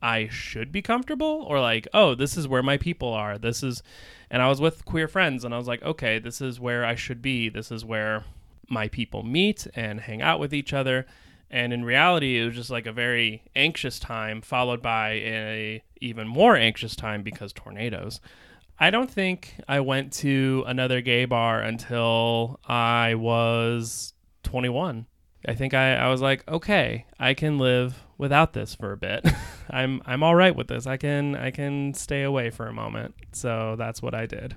I 0.03 0.29
should 0.29 0.73
be 0.73 0.81
comfortable 0.81 1.45
or 1.49 1.61
like, 1.61 1.87
oh, 1.93 2.15
this 2.15 2.37
is 2.37 2.49
where 2.49 2.63
my 2.63 2.79
people 2.79 3.13
are. 3.13 3.37
This 3.39 3.63
is 3.63 3.83
and 4.31 4.43
I 4.43 4.49
was 4.49 4.61
with 4.61 4.85
queer 4.85 5.09
friends 5.09 5.45
and 5.45 5.53
I 5.53 5.59
was 5.59 5.69
like, 5.69 5.83
okay, 5.83 6.19
this 6.19 6.41
is 6.41 6.61
where 6.61 6.85
I 6.85 6.95
should 6.95 7.21
be. 7.21 7.49
This 7.49 7.71
is 7.71 7.85
where 7.85 8.25
my 8.69 8.89
people 8.89 9.23
meet 9.23 9.67
and 9.75 10.01
hang 10.01 10.23
out 10.23 10.41
with 10.41 10.55
each 10.55 10.73
other. 10.73 11.07
And 11.51 11.73
in 11.73 11.85
reality, 11.85 12.41
it 12.41 12.45
was 12.45 12.55
just 12.55 12.71
like 12.71 12.87
a 12.87 12.93
very 12.93 13.43
anxious 13.57 13.99
time, 13.99 14.41
followed 14.41 14.81
by 14.81 15.11
a 15.11 15.83
even 16.01 16.29
more 16.29 16.57
anxious 16.57 16.95
time 16.95 17.23
because 17.23 17.53
tornadoes. 17.53 18.21
I 18.79 18.91
don't 18.91 19.11
think 19.11 19.57
I 19.69 19.81
went 19.81 20.13
to 20.15 20.65
another 20.67 21.01
gay 21.03 21.27
bar 21.27 21.61
until 21.61 22.61
I 22.67 23.15
was 23.15 24.15
21. 24.45 25.07
I 25.47 25.55
think 25.55 25.75
I, 25.75 25.97
I 25.97 26.09
was 26.09 26.23
like, 26.23 26.47
okay, 26.49 27.07
I 27.19 27.35
can 27.35 27.59
live 27.59 28.05
without 28.17 28.53
this 28.53 28.75
for 28.75 28.93
a 28.93 28.97
bit. 28.97 29.27
I'm 29.71 30.03
I'm 30.07 30.23
all 30.23 30.35
right 30.35 30.55
with 30.55 30.69
this. 30.69 30.87
I 30.87 30.97
can 30.97 31.37
I 31.37 31.51
can 31.51 31.95
stay 31.95 32.23
away 32.23 32.51
for 32.51 32.67
a 32.67 32.73
moment. 32.73 33.15
So 33.33 33.77
that's 33.79 34.03
what 34.03 34.15
I 34.15 34.27
did. 34.27 34.57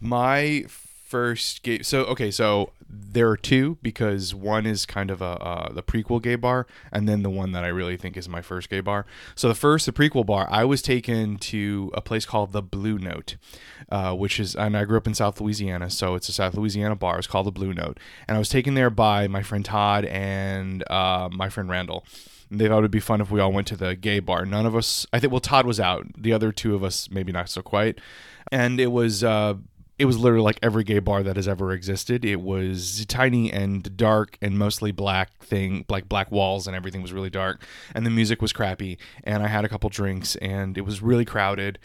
My 0.00 0.64
first 1.12 1.62
gay. 1.62 1.82
So 1.82 2.04
okay, 2.04 2.30
so 2.30 2.72
there 2.88 3.28
are 3.28 3.36
two 3.36 3.76
because 3.82 4.34
one 4.34 4.64
is 4.64 4.86
kind 4.86 5.10
of 5.10 5.20
a 5.20 5.34
uh, 5.50 5.72
the 5.72 5.82
prequel 5.82 6.22
gay 6.22 6.36
bar, 6.36 6.66
and 6.90 7.06
then 7.06 7.22
the 7.22 7.28
one 7.28 7.52
that 7.52 7.64
I 7.64 7.68
really 7.68 7.98
think 7.98 8.16
is 8.16 8.30
my 8.30 8.40
first 8.40 8.70
gay 8.70 8.80
bar. 8.80 9.04
So 9.34 9.46
the 9.46 9.54
first, 9.54 9.84
the 9.84 9.92
prequel 9.92 10.24
bar, 10.24 10.48
I 10.50 10.64
was 10.64 10.80
taken 10.80 11.36
to 11.52 11.90
a 11.92 12.00
place 12.00 12.24
called 12.24 12.52
the 12.52 12.62
Blue 12.62 12.98
Note, 12.98 13.36
uh, 13.90 14.14
which 14.14 14.40
is, 14.40 14.56
and 14.56 14.74
I 14.74 14.84
grew 14.84 14.96
up 14.96 15.06
in 15.06 15.14
South 15.14 15.38
Louisiana, 15.38 15.90
so 15.90 16.14
it's 16.14 16.30
a 16.30 16.32
South 16.32 16.54
Louisiana 16.54 16.96
bar. 16.96 17.18
It's 17.18 17.26
called 17.26 17.46
the 17.46 17.52
Blue 17.52 17.74
Note, 17.74 18.00
and 18.26 18.34
I 18.34 18.38
was 18.38 18.48
taken 18.48 18.72
there 18.72 18.90
by 18.90 19.28
my 19.28 19.42
friend 19.42 19.66
Todd 19.66 20.06
and 20.06 20.82
uh, 20.90 21.28
my 21.30 21.50
friend 21.50 21.68
Randall. 21.68 22.06
They 22.50 22.68
thought 22.68 22.78
it 22.78 22.82
would 22.82 22.90
be 22.90 23.00
fun 23.00 23.20
if 23.20 23.30
we 23.30 23.40
all 23.40 23.52
went 23.52 23.66
to 23.68 23.76
the 23.76 23.96
gay 23.96 24.20
bar. 24.20 24.46
None 24.46 24.66
of 24.66 24.74
us, 24.74 25.06
I 25.12 25.20
think, 25.20 25.30
well, 25.30 25.40
Todd 25.40 25.66
was 25.66 25.78
out. 25.78 26.06
The 26.16 26.32
other 26.32 26.52
two 26.52 26.74
of 26.74 26.82
us, 26.84 27.10
maybe 27.10 27.32
not 27.32 27.48
so 27.48 27.62
quite. 27.62 27.98
And 28.50 28.78
it 28.78 28.88
was, 28.88 29.24
uh, 29.24 29.54
it 30.02 30.04
was 30.04 30.18
literally 30.18 30.42
like 30.42 30.58
every 30.62 30.82
gay 30.82 30.98
bar 30.98 31.22
that 31.22 31.36
has 31.36 31.46
ever 31.46 31.70
existed. 31.70 32.24
It 32.24 32.40
was 32.40 33.06
tiny 33.06 33.52
and 33.52 33.96
dark 33.96 34.36
and 34.42 34.58
mostly 34.58 34.90
black 34.90 35.38
thing, 35.38 35.84
like 35.88 36.08
black 36.08 36.32
walls 36.32 36.66
and 36.66 36.74
everything 36.74 37.02
was 37.02 37.12
really 37.12 37.30
dark. 37.30 37.64
And 37.94 38.04
the 38.04 38.10
music 38.10 38.42
was 38.42 38.52
crappy. 38.52 38.98
And 39.22 39.44
I 39.44 39.46
had 39.46 39.64
a 39.64 39.68
couple 39.68 39.88
drinks 39.90 40.34
and 40.36 40.76
it 40.76 40.80
was 40.80 41.02
really 41.02 41.24
crowded. 41.24 41.78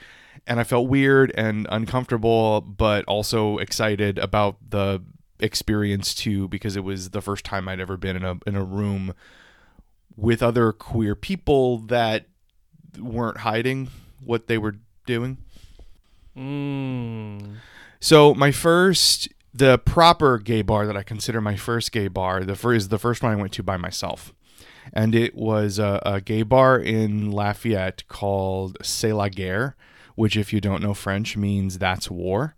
And 0.48 0.60
I 0.60 0.64
felt 0.64 0.90
weird 0.90 1.32
and 1.36 1.68
uncomfortable, 1.70 2.62
but 2.62 3.06
also 3.06 3.60
excited 3.60 4.18
about 4.18 4.58
the 4.68 5.04
experience 5.40 6.16
too 6.16 6.48
because 6.48 6.76
it 6.76 6.84
was 6.84 7.12
the 7.12 7.22
first 7.22 7.46
time 7.46 7.68
I'd 7.68 7.80
ever 7.80 7.98
been 7.98 8.16
in 8.16 8.26
a 8.26 8.40
in 8.48 8.56
a 8.56 8.64
room 8.64 9.14
with 10.16 10.42
other 10.42 10.72
queer 10.72 11.14
people 11.14 11.78
that 11.78 12.26
weren't 12.98 13.38
hiding 13.38 13.90
what 14.26 14.48
they 14.48 14.58
were 14.58 14.78
doing. 15.06 15.38
Mm. 16.36 17.58
So 18.00 18.34
my 18.36 18.52
first, 18.52 19.28
the 19.54 19.78
proper 19.80 20.38
gay 20.38 20.62
bar 20.62 20.86
that 20.86 20.96
I 20.98 21.04
consider 21.04 21.42
my 21.42 21.56
first 21.56 21.92
gay 21.92 22.08
bar, 22.08 22.44
the 22.44 22.56
first 22.56 22.78
is 22.78 22.90
the 22.90 23.00
first 23.00 23.24
one 23.24 23.32
I 23.32 23.36
went 23.36 23.54
to 23.54 23.64
by 23.64 23.78
myself, 23.78 24.34
and 24.94 25.16
it 25.16 25.36
was 25.36 25.80
a, 25.80 26.02
a 26.06 26.22
gay 26.22 26.44
bar 26.44 26.80
in 26.80 27.32
Lafayette 27.32 28.08
called 28.08 28.78
C'est 28.84 29.14
la 29.14 29.30
Guerre, 29.30 29.76
which, 30.16 30.36
if 30.36 30.52
you 30.52 30.60
don't 30.60 30.82
know 30.82 30.94
French, 30.96 31.38
means 31.38 31.78
that's 31.78 32.10
war. 32.10 32.56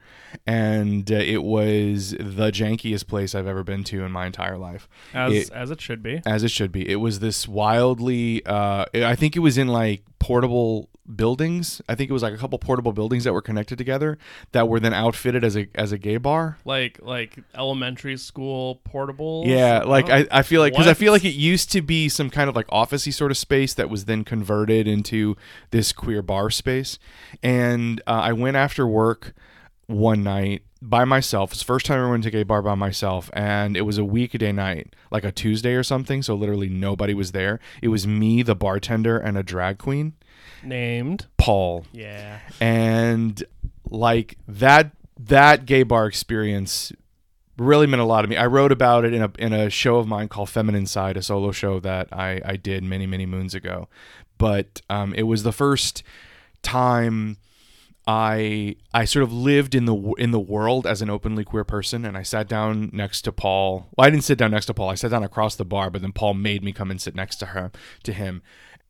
And 0.48 1.12
uh, 1.12 1.16
it 1.16 1.44
was 1.44 2.12
the 2.12 2.52
jankiest 2.52 3.08
place 3.08 3.34
I've 3.36 3.48
ever 3.48 3.64
been 3.64 3.84
to 3.86 4.04
in 4.06 4.12
my 4.14 4.28
entire 4.28 4.58
life, 4.58 4.88
as 5.14 5.34
It- 5.34 5.52
as 5.52 5.72
it 5.72 5.82
should 5.82 6.02
be. 6.04 6.22
as 6.26 6.44
it 6.44 6.52
should 6.52 6.72
be. 6.72 6.88
It 6.90 6.98
was 6.98 7.20
this 7.20 7.48
wildly, 7.48 8.46
uh, 8.46 8.86
I 8.94 9.16
think 9.16 9.36
it 9.36 9.40
was 9.40 9.58
in 9.58 9.68
like 9.68 10.04
portable 10.20 10.90
buildings. 11.16 11.82
I 11.90 11.96
think 11.96 12.10
it 12.10 12.14
was 12.14 12.24
like 12.24 12.34
a 12.34 12.38
couple 12.38 12.58
portable 12.60 12.94
buildings 12.94 13.24
that 13.24 13.34
were 13.34 13.42
connected 13.42 13.78
together 13.78 14.18
that 14.52 14.68
were 14.68 14.80
then 14.80 14.94
outfitted 14.94 15.44
as 15.44 15.58
a 15.58 15.68
as 15.76 15.92
a 15.92 15.98
gay 15.98 16.18
bar. 16.18 16.58
Like 16.66 17.00
like 17.02 17.38
elementary 17.56 18.18
school 18.18 18.76
portable. 18.84 19.44
Yeah, 19.46 19.84
like 19.84 20.10
I, 20.10 20.28
I 20.32 20.42
feel 20.44 20.62
like 20.62 20.74
because 20.74 20.88
I 20.88 20.94
feel 20.94 21.12
like 21.12 21.26
it 21.26 21.30
used 21.36 21.72
to 21.72 21.82
be 21.82 22.10
some 22.10 22.30
kind 22.30 22.50
of 22.50 22.56
like 22.56 22.68
officey 22.68 23.14
sort 23.14 23.32
of 23.32 23.38
space 23.38 23.74
that 23.74 23.90
was 23.90 24.06
then 24.06 24.24
converted 24.24 24.88
into 24.88 25.36
this 25.72 25.92
queer 25.92 26.22
bar 26.22 26.50
space. 26.50 27.00
And 27.44 28.02
uh, 28.08 28.12
I 28.12 28.34
went 28.34 28.58
after 28.58 28.88
work 28.88 29.34
one 29.88 30.24
night 30.24 30.64
by 30.82 31.04
myself. 31.04 31.52
It's 31.52 31.60
the 31.60 31.66
first 31.66 31.86
time 31.86 32.00
I 32.06 32.10
went 32.10 32.24
to 32.24 32.30
a 32.30 32.32
gay 32.32 32.44
bar 32.44 32.62
by 32.62 32.76
myself, 32.76 33.30
and 33.34 33.76
it 33.76 33.82
was 33.82 33.98
a 33.98 34.06
weekday 34.06 34.52
night, 34.52 34.96
like 35.12 35.24
a 35.24 35.32
Tuesday 35.32 35.74
or 35.74 35.84
something. 35.84 36.22
So 36.22 36.36
literally 36.36 36.70
nobody 36.70 37.14
was 37.14 37.32
there. 37.32 37.60
It 37.82 37.90
was 37.90 38.08
me, 38.08 38.44
the 38.44 38.56
bartender, 38.56 39.18
and 39.18 39.38
a 39.38 39.44
drag 39.44 39.78
queen, 39.78 40.14
named. 40.64 41.28
Paul 41.38 41.86
Yeah. 41.92 42.40
and 42.60 43.44
like 43.90 44.38
that 44.48 44.92
that 45.18 45.66
gay 45.66 45.84
bar 45.84 46.06
experience 46.08 46.92
really 47.58 47.88
meant 47.88 48.02
a 48.02 48.06
lot 48.06 48.22
to 48.22 48.28
me. 48.28 48.38
I 48.38 48.46
wrote 48.46 48.72
about 48.72 49.04
it 49.04 49.14
in 49.14 49.22
a 49.22 49.32
in 49.38 49.52
a 49.54 49.70
show 49.70 49.98
of 49.98 50.08
mine 50.08 50.28
called 50.30 50.50
Feminine 50.50 50.86
Side, 50.86 51.18
a 51.18 51.22
solo 51.22 51.52
show 51.52 51.80
that 51.82 52.08
I 52.14 52.42
I 52.46 52.56
did 52.56 52.84
many 52.84 53.06
many 53.06 53.26
moons 53.26 53.54
ago. 53.54 53.90
But 54.38 54.82
um, 54.90 55.14
it 55.16 55.24
was 55.24 55.44
the 55.44 55.52
first 55.52 56.02
time 56.62 57.38
I 58.08 58.76
I 58.94 59.06
sort 59.06 59.24
of 59.24 59.34
lived 59.34 59.76
in 59.76 59.86
the 59.86 59.96
in 60.18 60.32
the 60.32 60.40
world 60.40 60.88
as 60.88 61.02
an 61.02 61.10
openly 61.10 61.44
queer 61.44 61.64
person, 61.64 62.06
and 62.06 62.18
I 62.18 62.24
sat 62.24 62.48
down 62.48 62.90
next 62.94 63.22
to 63.24 63.32
Paul. 63.32 63.90
Well, 63.98 64.08
I 64.08 64.10
didn't 64.10 64.24
sit 64.24 64.38
down 64.38 64.52
next 64.52 64.66
to 64.68 64.74
Paul. 64.74 64.90
I 64.90 64.96
sat 64.96 65.12
down 65.12 65.24
across 65.24 65.56
the 65.56 65.66
bar, 65.66 65.90
but 65.90 66.02
then 66.02 66.14
Paul 66.14 66.34
made 66.36 66.64
me 66.64 66.72
come 66.72 66.90
and 66.92 67.02
sit 67.02 67.14
next 67.14 67.36
to 67.38 67.48
her 67.48 67.72
to 68.04 68.14
him, 68.14 68.42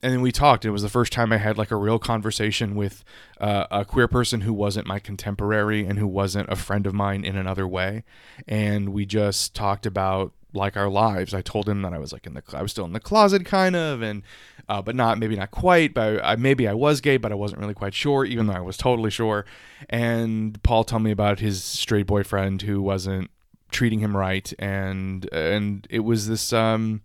and 0.02 0.14
then 0.14 0.22
we 0.22 0.32
talked. 0.32 0.66
It 0.66 0.72
was 0.72 0.82
the 0.82 0.90
first 0.90 1.12
time 1.12 1.34
I 1.34 1.38
had 1.38 1.58
like 1.58 1.72
a 1.72 1.76
real 1.76 2.00
conversation 2.00 2.76
with 2.76 3.04
uh, 3.40 3.68
a 3.70 3.86
queer 3.86 4.08
person 4.08 4.42
who 4.42 4.54
wasn't 4.54 4.88
my 4.88 5.00
contemporary 5.00 5.86
and 5.86 6.00
who 6.00 6.08
wasn't 6.08 6.50
a 6.50 6.56
friend 6.56 6.88
of 6.88 6.94
mine 6.94 7.26
in 7.26 7.36
another 7.36 7.68
way, 7.68 8.04
and 8.48 8.90
we 8.90 9.06
just 9.06 9.54
talked 9.54 9.86
about 9.86 10.34
like 10.54 10.78
our 10.78 10.90
lives. 10.90 11.34
I 11.34 11.42
told 11.42 11.68
him 11.68 11.82
that 11.84 11.94
I 11.94 12.00
was 12.00 12.14
like 12.14 12.26
in 12.26 12.34
the 12.34 12.44
I 12.54 12.62
was 12.62 12.72
still 12.72 12.86
in 12.86 12.94
the 12.94 13.00
closet 13.00 13.46
kind 13.46 13.76
of 13.76 14.02
and 14.02 14.24
uh, 14.68 14.82
but 14.82 14.96
not 14.96 15.18
maybe 15.18 15.36
not 15.36 15.52
quite 15.52 15.94
but 15.94 16.24
I, 16.24 16.36
maybe 16.36 16.68
I 16.68 16.74
was 16.74 17.02
gay 17.02 17.18
but 17.18 17.32
I 17.32 17.36
wasn't 17.36 17.62
really 17.62 17.74
quite 17.74 17.94
sure 17.94 18.26
even 18.26 18.48
though 18.48 18.54
I 18.54 18.62
was 18.62 18.78
totally 18.78 19.12
sure 19.12 19.46
and 19.90 20.62
Paul 20.64 20.84
told 20.84 21.04
me 21.04 21.12
about 21.12 21.40
his 21.40 21.64
straight 21.64 22.08
boyfriend 22.08 22.64
who 22.64 22.82
wasn't 22.82 23.30
treating 23.72 24.00
him 24.00 24.18
right 24.18 24.52
and 24.58 25.32
and 25.32 25.86
it 25.90 26.00
was 26.00 26.28
this 26.28 26.52
um 26.52 27.02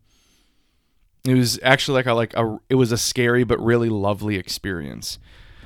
it 1.25 1.35
was 1.35 1.59
actually 1.63 1.95
like 1.95 2.07
a 2.07 2.13
like 2.13 2.35
a 2.35 2.59
it 2.69 2.75
was 2.75 2.93
a 2.93 2.99
scary 2.99 3.45
but 3.45 3.59
really 3.61 3.89
lovely 3.89 4.37
experience. 4.37 5.19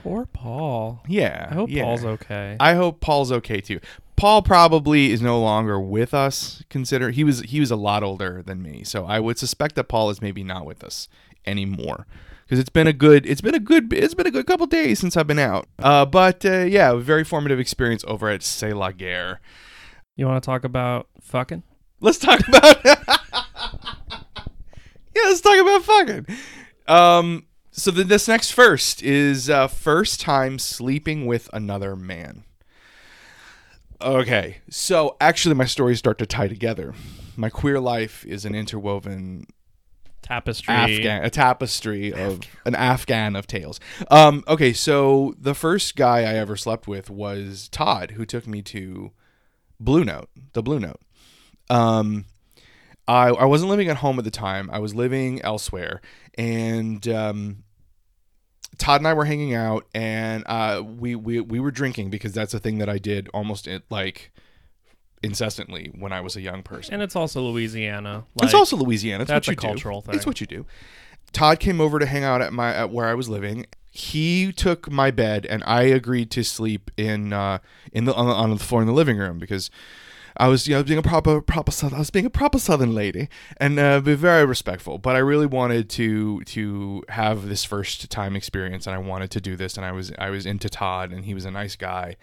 Poor 0.03 0.27
Paul. 0.27 1.03
Yeah. 1.09 1.49
I 1.50 1.55
hope 1.55 1.71
yeah. 1.71 1.83
Paul's 1.83 2.05
okay. 2.05 2.57
I 2.61 2.75
hope 2.75 3.00
Paul's 3.00 3.33
okay 3.33 3.61
too. 3.61 3.81
Paul 4.17 4.43
probably 4.43 5.11
is 5.12 5.21
no 5.23 5.41
longer 5.41 5.79
with 5.79 6.15
us. 6.15 6.62
Consider 6.71 7.11
he 7.11 7.25
was 7.25 7.41
he 7.43 7.61
was 7.61 7.71
a 7.71 7.77
lot 7.77 8.03
older 8.03 8.43
than 8.43 8.62
me, 8.62 8.85
so 8.85 9.05
I 9.05 9.21
would 9.21 9.38
suspect 9.38 9.75
that 9.77 9.85
Paul 9.85 10.11
is 10.11 10.23
maybe 10.23 10.43
not 10.43 10.65
with 10.65 10.83
us 10.83 11.09
anymore 11.47 12.07
because 12.45 12.59
it's 12.59 12.71
been 12.71 12.87
a 12.87 12.93
good 12.93 13.27
it's 13.27 13.41
been 13.41 13.55
a 13.55 13.61
good 13.61 13.93
it's 13.93 14.15
been 14.15 14.27
a 14.27 14.31
good 14.31 14.47
couple 14.47 14.67
days 14.67 14.99
since 14.99 15.17
I've 15.17 15.27
been 15.27 15.38
out. 15.38 15.69
Uh, 15.79 16.05
but 16.07 16.45
uh, 16.45 16.61
yeah, 16.61 16.95
very 16.95 17.25
formative 17.25 17.61
experience 17.61 18.05
over 18.07 18.29
at 18.29 18.43
C'est 18.43 18.73
La 18.73 18.91
Guerre. 18.91 19.41
you 20.17 20.27
want 20.27 20.43
to 20.43 20.47
talk 20.47 20.65
about 20.65 21.09
fucking? 21.21 21.62
Let's 22.00 22.19
talk 22.19 22.41
about 22.49 22.85
yeah, 25.23 25.29
let's 25.29 25.41
talk 25.41 25.59
about 25.59 25.83
fucking. 25.83 26.27
Um, 26.87 27.47
so 27.71 27.91
the, 27.91 28.05
this 28.05 28.29
next 28.29 28.51
first 28.51 29.03
is 29.03 29.51
uh, 29.51 29.69
first 29.69 30.21
time 30.21 30.59
sleeping 30.59 31.27
with 31.27 31.49
another 31.53 31.97
man. 31.97 32.45
Okay, 34.01 34.59
so 34.71 35.17
actually, 35.21 35.55
my 35.55 35.65
stories 35.65 35.99
start 35.99 36.19
to 36.19 36.27
tie 36.27 36.49
together. 36.49 36.95
My 37.37 37.51
queer 37.51 37.81
life 37.81 38.25
is 38.27 38.45
an 38.45 38.55
interwoven 38.55 39.47
Tapestry. 40.29 40.75
Afghan, 40.75 41.25
a 41.25 41.31
tapestry 41.31 42.13
of 42.13 42.41
an 42.67 42.75
Afghan 42.75 43.35
of 43.35 43.47
tales. 43.47 43.81
Um, 44.11 44.45
okay, 44.47 44.75
so 44.75 45.35
the 45.39 45.55
first 45.55 45.97
guy 45.97 46.19
I 46.19 46.35
ever 46.35 46.55
slept 46.55 46.87
with 46.87 47.09
was 47.09 47.69
Todd, 47.71 48.11
who 48.13 48.27
took 48.27 48.47
me 48.47 48.61
to 48.63 49.13
Blue 49.81 50.05
Note, 50.05 50.29
the 50.53 50.63
Blue 50.63 50.79
Note. 50.79 51.01
Um, 51.71 52.27
I 53.09 53.29
I 53.31 53.47
wasn't 53.47 53.71
living 53.71 53.88
at 53.88 53.97
home 53.97 54.19
at 54.19 54.25
the 54.25 54.31
time. 54.31 54.69
I 54.71 54.79
was 54.79 54.95
living 54.95 55.41
elsewhere, 55.43 56.00
and 56.37 57.09
um, 57.09 57.65
Todd 58.77 59.00
and 59.00 59.09
I 59.09 59.15
were 59.15 59.25
hanging 59.25 59.55
out, 59.55 59.87
and 59.95 60.45
uh, 60.47 60.83
we 60.85 61.15
we 61.15 61.41
we 61.41 61.59
were 61.59 61.71
drinking 61.71 62.11
because 62.11 62.33
that's 62.33 62.55
a 62.55 62.61
thing 62.61 62.79
that 62.79 62.88
I 62.88 62.99
did 62.99 63.29
almost 63.29 63.67
in, 63.67 63.83
like 63.91 64.31
incessantly 65.23 65.91
when 65.99 66.12
I 66.12 66.21
was 66.21 66.37
a 66.37 66.41
young 66.41 66.62
person. 66.62 66.95
And 66.95 67.03
it's 67.03 67.17
also 67.17 67.41
Louisiana. 67.41 68.25
it's 68.43 68.55
also 68.55 68.77
Louisiana. 68.77 69.23
It's 69.23 69.31
that's 69.31 69.49
what 69.49 69.53
a 69.53 69.57
you 69.57 69.57
do. 69.57 69.67
cultural 69.67 70.00
thing. 70.03 70.15
It's 70.15 70.27
what 70.27 70.41
you 70.41 70.47
do. 70.47 70.67
Todd 71.33 71.61
came 71.61 71.81
over 71.81 71.99
to 71.99 72.07
hang 72.07 72.25
out 72.25 72.43
at 72.43 72.53
my 72.53 72.75
at 72.75 72.91
where 72.91 73.07
I 73.07 73.15
was 73.15 73.29
living. 73.29 73.67
He 73.91 74.53
took 74.53 74.91
my 74.91 75.11
bed, 75.11 75.47
and 75.47 75.65
I 75.67 75.83
agreed 75.83 76.31
to 76.33 76.45
sleep 76.45 76.91
in 76.97 77.33
uh, 77.33 77.59
in 77.91 78.05
the 78.05 78.15
on, 78.15 78.27
the 78.27 78.35
on 78.35 78.50
the 78.50 78.59
floor 78.59 78.83
in 78.83 78.87
the 78.87 78.93
living 78.93 79.17
room 79.17 79.38
because 79.38 79.71
I 80.38 80.49
was 80.49 80.68
you 80.68 80.75
know 80.75 80.83
being 80.83 80.99
a 80.99 81.02
proper 81.02 81.40
proper 81.40 81.73
Southern, 81.73 81.97
I 81.97 81.99
was 82.00 82.11
being 82.11 82.26
a 82.26 82.30
proper 82.30 82.59
Southern 82.59 82.95
lady 82.95 83.28
and 83.57 83.78
uh, 83.78 84.00
be 84.00 84.14
very 84.14 84.45
respectful. 84.45 84.99
But 84.99 85.16
I 85.16 85.18
really 85.18 85.47
wanted 85.47 85.90
to 85.90 86.42
to 86.42 87.02
have 87.09 87.49
this 87.49 87.64
first 87.64 88.09
time 88.11 88.37
experience, 88.37 88.87
and 88.87 88.95
I 88.95 88.99
wanted 88.99 89.30
to 89.33 89.40
do 89.40 89.57
this, 89.57 89.76
and 89.76 89.85
I 89.85 89.92
was 89.92 90.12
I 90.18 90.30
was 90.30 90.47
into 90.47 90.68
Todd, 90.68 91.12
and 91.12 91.25
he 91.25 91.35
was 91.35 91.45
a 91.45 91.50
nice 91.50 91.76
guy. 91.76 92.16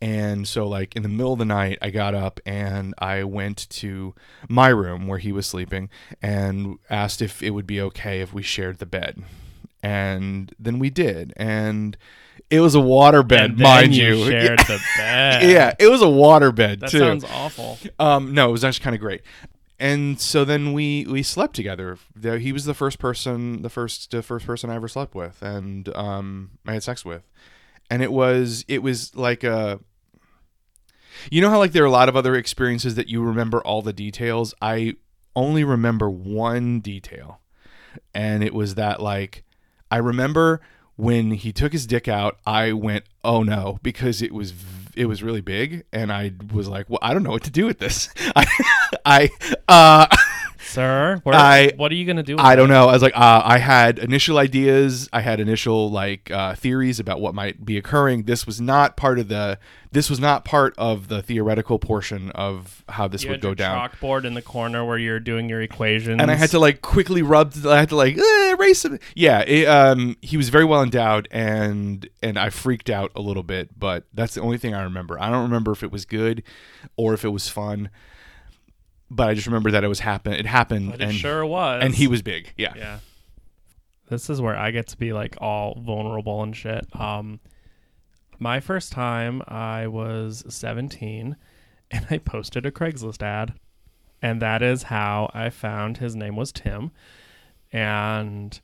And 0.00 0.48
so, 0.48 0.66
like 0.66 0.96
in 0.96 1.02
the 1.02 1.08
middle 1.08 1.34
of 1.34 1.38
the 1.38 1.44
night, 1.44 1.78
I 1.82 1.90
got 1.90 2.14
up 2.14 2.40
and 2.46 2.94
I 2.98 3.24
went 3.24 3.68
to 3.70 4.14
my 4.48 4.68
room 4.68 5.06
where 5.06 5.18
he 5.18 5.32
was 5.32 5.46
sleeping 5.46 5.90
and 6.22 6.78
asked 6.88 7.20
if 7.20 7.42
it 7.42 7.50
would 7.50 7.66
be 7.66 7.80
okay 7.80 8.20
if 8.20 8.32
we 8.32 8.42
shared 8.42 8.78
the 8.78 8.86
bed. 8.86 9.22
And 9.82 10.54
then 10.58 10.78
we 10.78 10.88
did. 10.88 11.34
And 11.36 11.96
it 12.54 12.60
was 12.60 12.74
a 12.74 12.80
water 12.80 13.22
bed, 13.22 13.58
mind 13.58 13.94
you. 13.94 14.14
you. 14.16 14.30
shared 14.30 14.58
the 14.66 14.80
bed. 14.96 15.42
yeah, 15.50 15.74
it 15.78 15.88
was 15.88 16.02
a 16.02 16.08
water 16.08 16.52
bed 16.52 16.80
That 16.80 16.90
too. 16.90 16.98
sounds 17.00 17.24
awful. 17.24 17.78
Um, 17.98 18.34
no, 18.34 18.48
it 18.48 18.52
was 18.52 18.64
actually 18.64 18.84
kind 18.84 18.94
of 18.94 19.00
great. 19.00 19.22
And 19.78 20.20
so 20.20 20.44
then 20.44 20.72
we 20.72 21.04
we 21.08 21.22
slept 21.22 21.54
together. 21.56 21.98
The- 22.14 22.38
He 22.38 22.52
was 22.52 22.64
the 22.64 22.74
first 22.74 22.98
person, 22.98 23.62
the 23.62 23.68
first 23.70 24.10
the 24.12 24.22
first 24.22 24.46
person 24.46 24.70
I 24.70 24.76
ever 24.76 24.88
slept 24.88 25.14
with, 25.14 25.42
and 25.42 25.88
um, 25.96 26.50
I 26.66 26.74
had 26.74 26.82
sex 26.82 27.04
with. 27.04 27.22
And 27.90 28.02
it 28.02 28.12
was 28.12 28.64
it 28.68 28.82
was 28.82 29.14
like 29.16 29.42
a. 29.44 29.80
You 31.30 31.40
know 31.40 31.50
how 31.50 31.58
like 31.58 31.72
there 31.72 31.82
are 31.82 31.86
a 31.86 31.90
lot 31.90 32.08
of 32.08 32.16
other 32.16 32.34
experiences 32.34 32.94
that 32.96 33.08
you 33.08 33.22
remember 33.22 33.60
all 33.62 33.82
the 33.82 33.92
details. 33.92 34.54
I 34.60 34.94
only 35.36 35.64
remember 35.64 36.08
one 36.10 36.80
detail, 36.80 37.40
and 38.14 38.42
it 38.44 38.54
was 38.54 38.74
that 38.76 39.00
like 39.02 39.44
I 39.90 39.96
remember 39.98 40.60
when 40.96 41.32
he 41.32 41.52
took 41.52 41.72
his 41.72 41.86
dick 41.86 42.08
out, 42.08 42.38
I 42.46 42.72
went, 42.72 43.04
"Oh 43.22 43.42
no," 43.42 43.78
because 43.82 44.22
it 44.22 44.32
was 44.32 44.52
it 44.96 45.06
was 45.06 45.22
really 45.22 45.40
big, 45.40 45.84
and 45.92 46.12
I 46.12 46.32
was 46.52 46.68
like, 46.68 46.88
"Well, 46.88 47.00
I 47.02 47.12
don't 47.12 47.22
know 47.22 47.30
what 47.30 47.44
to 47.44 47.50
do 47.50 47.66
with 47.66 47.78
this." 47.78 48.08
I, 48.36 48.46
I, 49.04 49.30
uh, 49.68 50.06
Sir, 50.74 51.20
where, 51.22 51.34
I- 51.34 51.72
what 51.76 51.92
are 51.92 51.94
you 51.94 52.04
going 52.04 52.16
to 52.16 52.22
do 52.22 52.36
with 52.36 52.44
I 52.44 52.56
don't 52.56 52.68
that? 52.68 52.74
know. 52.74 52.88
I 52.88 52.92
was 52.92 53.02
like, 53.02 53.16
uh, 53.16 53.42
I 53.44 53.58
had 53.58 53.98
initial 53.98 54.38
ideas, 54.38 55.08
I 55.12 55.20
had 55.20 55.38
initial 55.40 55.90
like 55.90 56.30
uh, 56.30 56.54
theories 56.56 56.98
about 57.00 57.20
what 57.20 57.34
might 57.34 57.64
be 57.64 57.76
occurring. 57.78 58.24
This 58.24 58.46
was 58.46 58.60
not 58.60 58.96
part 58.96 59.18
of 59.18 59.28
the. 59.28 59.58
This 59.92 60.10
was 60.10 60.18
not 60.18 60.44
part 60.44 60.74
of 60.76 61.06
the 61.06 61.22
theoretical 61.22 61.78
portion 61.78 62.30
of 62.32 62.82
how 62.88 63.06
this 63.06 63.22
You 63.22 63.30
would 63.30 63.40
go 63.40 63.54
down. 63.54 63.88
chalkboard 63.88 64.24
in 64.24 64.34
the 64.34 64.42
corner 64.42 64.84
where 64.84 64.98
you're 64.98 65.20
doing 65.20 65.48
your 65.48 65.62
equations. 65.62 66.20
and 66.20 66.32
I 66.32 66.34
had 66.34 66.50
to 66.50 66.58
like 66.58 66.82
quickly 66.82 67.22
rub. 67.22 67.54
I 67.64 67.78
had 67.78 67.90
to 67.90 67.96
like 67.96 68.18
eh, 68.18 68.50
erase 68.58 68.84
it. 68.84 69.00
Yeah, 69.14 69.42
it, 69.46 69.66
um, 69.66 70.16
he 70.20 70.36
was 70.36 70.48
very 70.48 70.64
well 70.64 70.82
endowed, 70.82 71.28
and 71.30 72.08
and 72.24 72.36
I 72.36 72.50
freaked 72.50 72.90
out 72.90 73.12
a 73.14 73.20
little 73.20 73.44
bit, 73.44 73.78
but 73.78 74.02
that's 74.12 74.34
the 74.34 74.40
only 74.40 74.58
thing 74.58 74.74
I 74.74 74.82
remember. 74.82 75.16
I 75.20 75.30
don't 75.30 75.44
remember 75.44 75.70
if 75.70 75.84
it 75.84 75.92
was 75.92 76.04
good 76.04 76.42
or 76.96 77.14
if 77.14 77.24
it 77.24 77.28
was 77.28 77.48
fun, 77.48 77.88
but 79.14 79.28
I 79.28 79.34
just 79.34 79.46
remember 79.46 79.70
that 79.70 79.84
it 79.84 79.88
was 79.88 80.00
happen. 80.00 80.32
It 80.32 80.46
happened, 80.46 80.90
But 80.90 81.00
it 81.00 81.04
and 81.08 81.14
sure 81.14 81.44
was. 81.46 81.82
and 81.82 81.94
he 81.94 82.06
was 82.06 82.22
big. 82.22 82.52
Yeah. 82.56 82.72
Yeah. 82.76 82.98
This 84.10 84.28
is 84.28 84.40
where 84.40 84.56
I 84.56 84.70
get 84.70 84.86
to 84.88 84.96
be 84.98 85.12
like 85.12 85.36
all 85.40 85.80
vulnerable 85.80 86.42
and 86.42 86.54
shit. 86.56 86.86
Um 86.98 87.40
my 88.38 88.60
first 88.60 88.92
time 88.92 89.42
I 89.48 89.86
was 89.86 90.44
17 90.48 91.36
and 91.90 92.06
I 92.10 92.18
posted 92.18 92.66
a 92.66 92.70
Craigslist 92.72 93.22
ad. 93.22 93.54
And 94.20 94.42
that 94.42 94.62
is 94.62 94.84
how 94.84 95.30
I 95.34 95.50
found 95.50 95.98
his 95.98 96.16
name 96.16 96.34
was 96.36 96.50
Tim. 96.52 96.90
And 97.72 98.58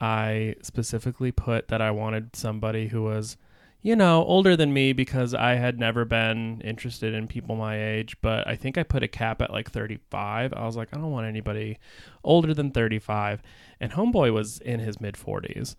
I 0.00 0.54
specifically 0.62 1.32
put 1.32 1.68
that 1.68 1.80
I 1.82 1.90
wanted 1.90 2.36
somebody 2.36 2.88
who 2.88 3.02
was, 3.02 3.36
you 3.82 3.96
know, 3.96 4.24
older 4.24 4.56
than 4.56 4.72
me 4.72 4.92
because 4.92 5.34
I 5.34 5.54
had 5.54 5.78
never 5.78 6.04
been 6.04 6.60
interested 6.60 7.14
in 7.14 7.26
people 7.26 7.56
my 7.56 7.82
age, 7.82 8.16
but 8.20 8.46
I 8.46 8.54
think 8.54 8.76
I 8.76 8.82
put 8.82 9.02
a 9.02 9.08
cap 9.08 9.40
at 9.40 9.50
like 9.50 9.70
35. 9.70 10.52
I 10.52 10.66
was 10.66 10.76
like, 10.76 10.88
I 10.92 10.98
don't 10.98 11.10
want 11.10 11.26
anybody 11.26 11.78
older 12.22 12.52
than 12.52 12.70
35. 12.70 13.42
And 13.80 13.92
Homeboy 13.92 14.32
was 14.34 14.58
in 14.58 14.80
his 14.80 15.00
mid 15.00 15.14
40s. 15.14 15.76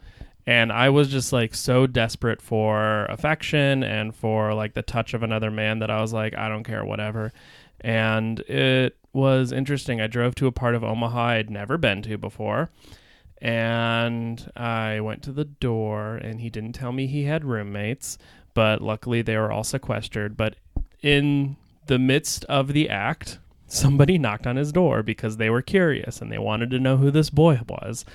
And 0.47 0.71
I 0.71 0.89
was 0.89 1.09
just 1.09 1.31
like 1.31 1.53
so 1.53 1.85
desperate 1.85 2.41
for 2.41 3.05
affection 3.05 3.83
and 3.83 4.15
for 4.15 4.55
like 4.55 4.73
the 4.73 4.81
touch 4.81 5.13
of 5.13 5.21
another 5.21 5.51
man 5.51 5.79
that 5.79 5.91
I 5.91 6.01
was 6.01 6.11
like, 6.11 6.35
I 6.35 6.49
don't 6.49 6.63
care, 6.63 6.83
whatever. 6.83 7.31
And 7.81 8.39
it 8.41 8.97
was 9.13 9.51
interesting. 9.51 10.01
I 10.01 10.07
drove 10.07 10.33
to 10.35 10.47
a 10.47 10.51
part 10.51 10.73
of 10.73 10.83
Omaha 10.83 11.25
I'd 11.25 11.51
never 11.51 11.77
been 11.77 12.01
to 12.03 12.17
before 12.17 12.71
and 13.41 14.51
I 14.55 14.99
went 14.99 15.23
to 15.23 15.31
the 15.31 15.45
door 15.45 16.15
and 16.15 16.39
he 16.39 16.49
didn't 16.49 16.73
tell 16.73 16.91
me 16.91 17.07
he 17.07 17.23
had 17.23 17.43
roommates, 17.43 18.19
but 18.53 18.81
luckily 18.81 19.23
they 19.23 19.35
were 19.35 19.51
all 19.51 19.63
sequestered. 19.63 20.37
But 20.37 20.55
in 21.01 21.57
the 21.87 21.97
midst 21.97 22.45
of 22.45 22.73
the 22.73 22.87
act, 22.89 23.39
somebody 23.67 24.19
knocked 24.19 24.45
on 24.45 24.57
his 24.57 24.71
door 24.71 25.01
because 25.01 25.37
they 25.37 25.49
were 25.49 25.63
curious 25.63 26.21
and 26.21 26.31
they 26.31 26.37
wanted 26.37 26.69
to 26.71 26.79
know 26.79 26.97
who 26.97 27.09
this 27.09 27.31
boy 27.31 27.59
was. 27.67 28.05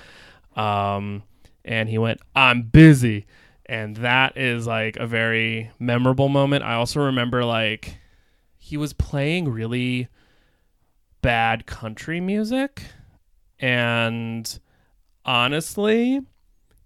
Um, 0.55 1.23
and 1.65 1.89
he 1.89 1.97
went, 1.97 2.21
I'm 2.33 2.63
busy. 2.63 3.25
And 3.65 3.97
that 3.97 4.37
is 4.37 4.65
like 4.65 4.95
a 4.95 5.05
very 5.05 5.71
memorable 5.77 6.29
moment. 6.29 6.63
I 6.63 6.75
also 6.75 7.01
remember 7.01 7.43
like 7.43 7.97
he 8.57 8.77
was 8.77 8.93
playing 8.93 9.49
really 9.49 10.07
bad 11.21 11.65
country 11.65 12.21
music 12.21 12.83
and 13.59 14.59
honestly, 15.27 16.21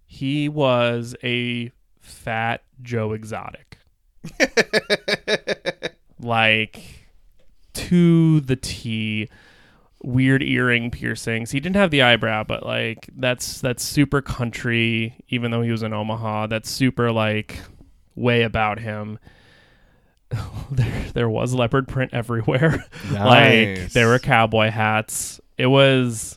he 0.04 0.48
was 0.48 1.16
a 1.22 1.70
fat 2.00 2.62
Joe 2.82 3.12
Exotic. 3.12 3.78
like 6.20 7.08
to 7.74 8.40
the 8.40 8.56
T. 8.56 9.28
Weird 10.04 10.42
earring 10.42 10.90
piercings. 10.90 11.52
He 11.52 11.60
didn't 11.60 11.76
have 11.76 11.92
the 11.92 12.02
eyebrow, 12.02 12.42
but 12.42 12.66
like 12.66 13.08
that's 13.16 13.60
that's 13.60 13.84
super 13.84 14.20
country. 14.20 15.14
Even 15.28 15.52
though 15.52 15.62
he 15.62 15.70
was 15.70 15.84
in 15.84 15.92
Omaha, 15.92 16.48
that's 16.48 16.68
super 16.68 17.12
like 17.12 17.60
way 18.16 18.42
about 18.42 18.80
him. 18.80 19.20
there, 20.72 21.04
there 21.14 21.28
was 21.28 21.54
leopard 21.54 21.86
print 21.86 22.12
everywhere. 22.12 22.84
like 23.12 23.92
there 23.92 24.08
were 24.08 24.18
cowboy 24.18 24.70
hats. 24.70 25.40
It 25.56 25.66
was 25.66 26.36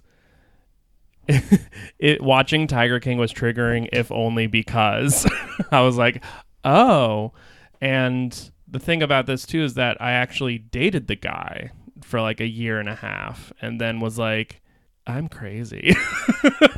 it 2.00 2.22
watching 2.22 2.67
Tiger 2.67 3.00
King 3.00 3.17
was 3.17 3.34
triggering 3.34 3.89
if 3.91 4.12
only 4.12 4.48
because 4.48 5.27
I 5.72 5.82
was 5.82 5.98
like, 5.98 6.24
"Oh." 6.63 7.34
And 7.82 8.51
the 8.67 8.79
thing 8.79 9.03
about 9.03 9.25
this 9.25 9.46
too 9.46 9.63
is 9.63 9.75
that 9.75 10.01
I 10.01 10.12
actually 10.12 10.58
dated 10.58 11.08
the 11.08 11.15
guy 11.15 11.72
for 12.01 12.22
like 12.22 12.39
a 12.39 12.48
year 12.48 12.79
and 12.79 12.89
a 12.89 12.96
half 12.96 13.51
and 13.62 13.79
then 13.79 14.00
was 14.00 14.17
like, 14.17 14.62
"I'm 15.05 15.27
crazy." 15.27 15.96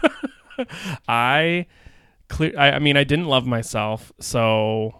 I 1.08 1.68
clear 2.30 2.54
I, 2.58 2.72
I 2.72 2.80
mean, 2.80 2.98
I 2.98 3.04
didn't 3.04 3.28
love 3.28 3.46
myself, 3.46 4.12
so 4.20 4.96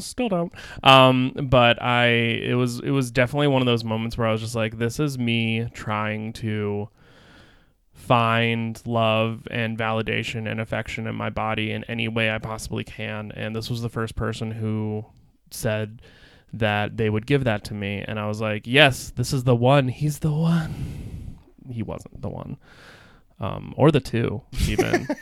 still 0.00 0.28
don't. 0.28 0.52
Um, 0.82 1.32
but 1.50 1.82
I 1.82 2.06
it 2.06 2.54
was 2.54 2.80
it 2.80 2.90
was 2.90 3.10
definitely 3.10 3.48
one 3.48 3.62
of 3.62 3.66
those 3.66 3.84
moments 3.84 4.16
where 4.16 4.26
I 4.26 4.32
was 4.32 4.40
just 4.40 4.54
like, 4.54 4.78
this 4.78 5.00
is 5.00 5.18
me 5.18 5.68
trying 5.74 6.32
to 6.34 6.88
find 7.92 8.80
love 8.86 9.46
and 9.50 9.78
validation 9.78 10.50
and 10.50 10.60
affection 10.60 11.06
in 11.06 11.14
my 11.14 11.30
body 11.30 11.70
in 11.70 11.84
any 11.84 12.08
way 12.08 12.30
I 12.30 12.38
possibly 12.38 12.84
can. 12.84 13.32
And 13.32 13.54
this 13.54 13.70
was 13.70 13.82
the 13.82 13.88
first 13.88 14.16
person 14.16 14.50
who 14.50 15.04
said 15.50 16.02
that 16.52 16.96
they 16.96 17.10
would 17.10 17.26
give 17.26 17.44
that 17.44 17.64
to 17.64 17.74
me. 17.74 18.04
And 18.06 18.18
I 18.18 18.26
was 18.26 18.40
like, 18.40 18.66
yes, 18.66 19.10
this 19.10 19.32
is 19.32 19.44
the 19.44 19.56
one. 19.56 19.88
He's 19.88 20.18
the 20.20 20.32
one. 20.32 21.38
He 21.70 21.82
wasn't 21.82 22.20
the 22.20 22.28
one. 22.28 22.56
Um, 23.40 23.74
or 23.76 23.90
the 23.90 24.00
two, 24.00 24.42
even. 24.68 25.08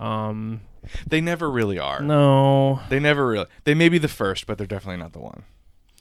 um, 0.00 0.60
They 1.06 1.20
never 1.20 1.50
really 1.50 1.78
are. 1.78 2.00
no, 2.00 2.80
They 2.88 3.00
never 3.00 3.26
really. 3.26 3.46
They 3.64 3.74
may 3.74 3.88
be 3.88 3.98
the 3.98 4.08
first, 4.08 4.46
but 4.46 4.58
they're 4.58 4.66
definitely 4.66 5.02
not 5.02 5.12
the 5.12 5.20
one. 5.20 5.44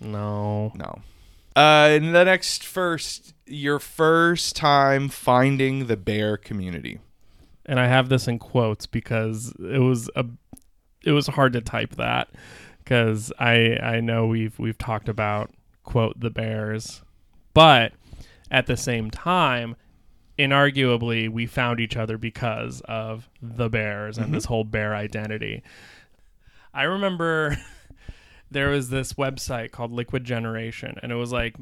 no. 0.01 0.71
No. 0.75 1.01
Uh, 1.55 1.99
the 1.99 2.23
next 2.25 2.65
first, 2.65 3.33
your 3.47 3.79
first 3.79 4.55
time 4.55 5.09
finding 5.09 5.87
the 5.87 5.97
bear 5.97 6.37
community. 6.37 6.99
and 7.65 7.79
I 7.79 7.87
have 7.87 8.09
this 8.09 8.27
in 8.27 8.37
quotes 8.39 8.85
because 8.85 9.53
it 9.59 9.79
was 9.79 10.09
a 10.15 10.25
it 11.03 11.11
was 11.11 11.27
hard 11.27 11.53
to 11.53 11.61
type 11.61 11.95
that 11.95 12.29
because 12.83 13.31
I 13.39 13.77
I 13.81 13.99
know 14.01 14.27
we've 14.27 14.57
we've 14.59 14.77
talked 14.77 15.09
about 15.09 15.51
quote 15.83 16.19
the 16.19 16.29
bears, 16.29 17.01
but 17.53 17.93
at 18.51 18.67
the 18.67 18.77
same 18.77 19.11
time, 19.11 19.75
inarguably 20.37 21.29
we 21.29 21.45
found 21.45 21.79
each 21.79 21.97
other 21.97 22.17
because 22.17 22.81
of 22.85 23.29
the 23.41 23.69
bears 23.69 24.17
and 24.17 24.27
mm-hmm. 24.27 24.35
this 24.35 24.45
whole 24.45 24.63
bear 24.63 24.95
identity. 24.95 25.63
I 26.73 26.83
remember 26.83 27.57
there 28.51 28.69
was 28.69 28.89
this 28.89 29.13
website 29.13 29.71
called 29.71 29.91
Liquid 29.91 30.23
Generation, 30.23 30.97
and 31.01 31.11
it 31.11 31.15
was 31.15 31.31
like 31.31 31.55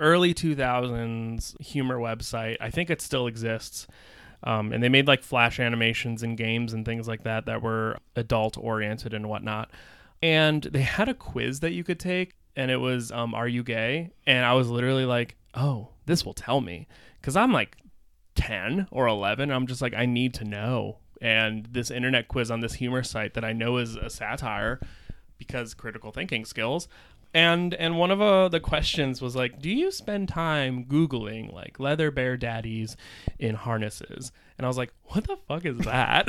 early 0.00 0.34
2000s 0.34 1.60
humor 1.60 1.98
website. 1.98 2.56
I 2.60 2.70
think 2.70 2.90
it 2.90 3.00
still 3.00 3.26
exists. 3.26 3.86
Um, 4.42 4.72
and 4.72 4.82
they 4.82 4.88
made 4.88 5.06
like 5.06 5.22
flash 5.22 5.58
animations 5.58 6.22
and 6.22 6.36
games 6.36 6.72
and 6.72 6.84
things 6.84 7.08
like 7.08 7.24
that 7.24 7.46
that 7.46 7.62
were 7.62 7.98
adult 8.14 8.58
oriented 8.58 9.14
and 9.14 9.28
whatnot. 9.28 9.70
And 10.22 10.62
they 10.62 10.82
had 10.82 11.08
a 11.08 11.14
quiz 11.14 11.60
that 11.60 11.72
you 11.72 11.84
could 11.84 12.00
take, 12.00 12.34
and 12.54 12.70
it 12.70 12.78
was, 12.78 13.10
um, 13.12 13.34
Are 13.34 13.48
you 13.48 13.62
gay? 13.62 14.12
And 14.26 14.44
I 14.44 14.54
was 14.54 14.68
literally 14.68 15.04
like, 15.04 15.36
Oh, 15.54 15.88
this 16.06 16.24
will 16.24 16.34
tell 16.34 16.60
me. 16.60 16.86
Because 17.20 17.36
I'm 17.36 17.52
like 17.52 17.76
10 18.34 18.88
or 18.90 19.06
11. 19.06 19.50
I'm 19.50 19.66
just 19.66 19.82
like, 19.82 19.94
I 19.94 20.06
need 20.06 20.34
to 20.34 20.44
know. 20.44 20.98
And 21.20 21.66
this 21.70 21.90
internet 21.90 22.28
quiz 22.28 22.50
on 22.50 22.60
this 22.60 22.74
humor 22.74 23.02
site 23.02 23.34
that 23.34 23.44
I 23.44 23.52
know 23.52 23.78
is 23.78 23.96
a 23.96 24.10
satire 24.10 24.78
because 25.38 25.74
critical 25.74 26.12
thinking 26.12 26.44
skills. 26.44 26.88
And 27.36 27.74
and 27.74 27.98
one 27.98 28.10
of 28.10 28.22
uh, 28.22 28.48
the 28.48 28.60
questions 28.60 29.20
was 29.20 29.36
like, 29.36 29.60
do 29.60 29.68
you 29.68 29.90
spend 29.90 30.30
time 30.30 30.86
googling 30.86 31.52
like 31.52 31.78
leather 31.78 32.10
bear 32.10 32.38
daddies 32.38 32.96
in 33.38 33.54
harnesses? 33.54 34.32
And 34.56 34.64
I 34.64 34.68
was 34.68 34.78
like, 34.78 34.90
what 35.08 35.24
the 35.26 35.36
fuck 35.46 35.66
is 35.66 35.76
that? 35.80 36.26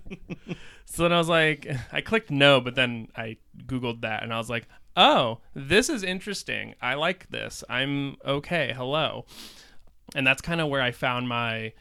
so 0.84 1.02
then 1.02 1.12
I 1.12 1.18
was 1.18 1.28
like, 1.28 1.66
I 1.90 2.02
clicked 2.02 2.30
no, 2.30 2.60
but 2.60 2.76
then 2.76 3.08
I 3.16 3.38
googled 3.66 4.02
that 4.02 4.22
and 4.22 4.32
I 4.32 4.38
was 4.38 4.48
like, 4.48 4.68
oh, 4.96 5.40
this 5.54 5.88
is 5.88 6.04
interesting. 6.04 6.76
I 6.80 6.94
like 6.94 7.28
this. 7.30 7.64
I'm 7.68 8.14
okay. 8.24 8.72
Hello. 8.76 9.24
And 10.14 10.24
that's 10.24 10.40
kind 10.40 10.60
of 10.60 10.68
where 10.68 10.82
I 10.82 10.92
found 10.92 11.28
my 11.28 11.72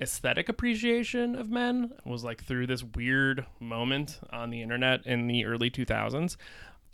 aesthetic 0.00 0.48
appreciation 0.48 1.36
of 1.36 1.50
men 1.50 1.92
was 2.04 2.24
like 2.24 2.42
through 2.42 2.66
this 2.66 2.82
weird 2.82 3.46
moment 3.60 4.18
on 4.32 4.50
the 4.50 4.60
internet 4.60 5.06
in 5.06 5.28
the 5.28 5.44
early 5.44 5.70
2000s 5.70 6.36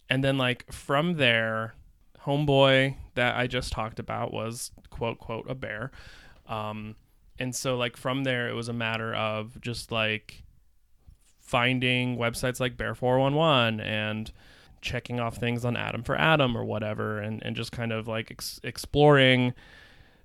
and 0.09 0.23
then 0.23 0.37
like 0.38 0.71
from 0.73 1.15
there 1.15 1.75
homeboy 2.27 2.95
that 3.15 3.37
i 3.37 3.47
just 3.47 3.73
talked 3.73 3.99
about 3.99 4.33
was 4.33 4.71
quote 4.91 5.19
quote 5.19 5.49
a 5.51 5.55
bear 5.55 5.91
um 6.47 6.95
and 7.38 7.55
so 7.55 7.77
like 7.77 7.97
from 7.97 8.25
there 8.25 8.49
it 8.49 8.55
was 8.55 8.69
a 8.69 8.73
matter 8.73 9.15
of 9.15 9.61
just 9.61 9.91
like 9.91 10.45
finding 11.41 12.17
websites 12.17 12.61
like 12.61 12.77
bear 12.77 12.95
411 12.95 13.81
and 13.81 14.33
checking 14.81 15.21
off 15.21 15.37
things 15.37 15.65
on 15.65 15.77
adam 15.77 16.03
for 16.03 16.17
adam 16.17 16.57
or 16.57 16.65
whatever 16.65 17.19
and, 17.19 17.43
and 17.45 17.55
just 17.57 17.73
kind 17.73 17.93
of 17.93 18.09
like 18.09 18.31
ex- 18.31 18.61
exploring 18.65 19.55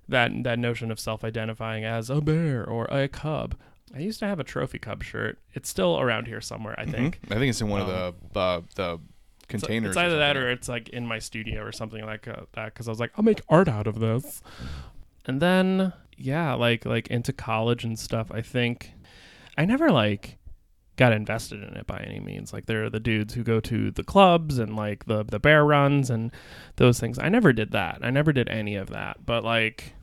that 0.08 0.30
that 0.42 0.58
notion 0.58 0.90
of 0.90 0.98
self-identifying 0.98 1.84
as 1.84 2.08
a 2.08 2.20
bear 2.22 2.64
or 2.66 2.86
a 2.86 3.06
cub. 3.08 3.54
I 3.94 3.98
used 3.98 4.18
to 4.20 4.26
have 4.26 4.40
a 4.40 4.44
trophy 4.44 4.78
cub 4.78 5.02
shirt. 5.02 5.38
It's 5.52 5.68
still 5.68 6.00
around 6.00 6.26
here 6.28 6.40
somewhere, 6.40 6.74
I 6.78 6.86
think. 6.86 7.20
I 7.30 7.34
think 7.34 7.50
it's 7.50 7.60
in 7.60 7.68
one 7.68 7.82
Um, 7.82 7.90
of 7.90 8.14
the 8.32 8.40
uh, 8.40 8.60
the 8.74 9.00
containers. 9.48 9.90
It's 9.90 9.96
either 9.96 10.18
that 10.18 10.36
or 10.36 10.50
it's 10.50 10.68
like 10.68 10.88
in 10.90 11.06
my 11.06 11.18
studio 11.18 11.62
or 11.62 11.72
something 11.72 12.04
like 12.04 12.28
uh, 12.28 12.42
that. 12.52 12.74
Because 12.74 12.88
I 12.88 12.90
was 12.90 13.00
like, 13.00 13.12
I'll 13.16 13.24
make 13.24 13.40
art 13.48 13.68
out 13.68 13.86
of 13.86 14.00
this. 14.00 14.42
And 15.26 15.42
then 15.42 15.92
yeah, 16.16 16.54
like 16.54 16.84
like 16.84 17.08
into 17.08 17.32
college 17.32 17.84
and 17.84 17.98
stuff. 17.98 18.30
I 18.30 18.42
think 18.42 18.92
I 19.56 19.64
never 19.64 19.90
like 19.90 20.38
got 20.96 21.12
invested 21.12 21.62
in 21.62 21.76
it 21.76 21.86
by 21.86 21.98
any 21.98 22.20
means. 22.20 22.52
Like 22.52 22.66
there 22.66 22.84
are 22.84 22.90
the 22.90 23.00
dudes 23.00 23.34
who 23.34 23.42
go 23.42 23.60
to 23.60 23.90
the 23.90 24.04
clubs 24.04 24.58
and 24.58 24.76
like 24.76 25.06
the 25.06 25.24
the 25.24 25.38
bear 25.38 25.64
runs 25.64 26.10
and 26.10 26.32
those 26.76 27.00
things. 27.00 27.18
I 27.18 27.28
never 27.28 27.52
did 27.52 27.72
that. 27.72 28.00
I 28.02 28.10
never 28.10 28.32
did 28.32 28.48
any 28.48 28.76
of 28.76 28.90
that. 28.90 29.24
But 29.24 29.44
like 29.44 29.94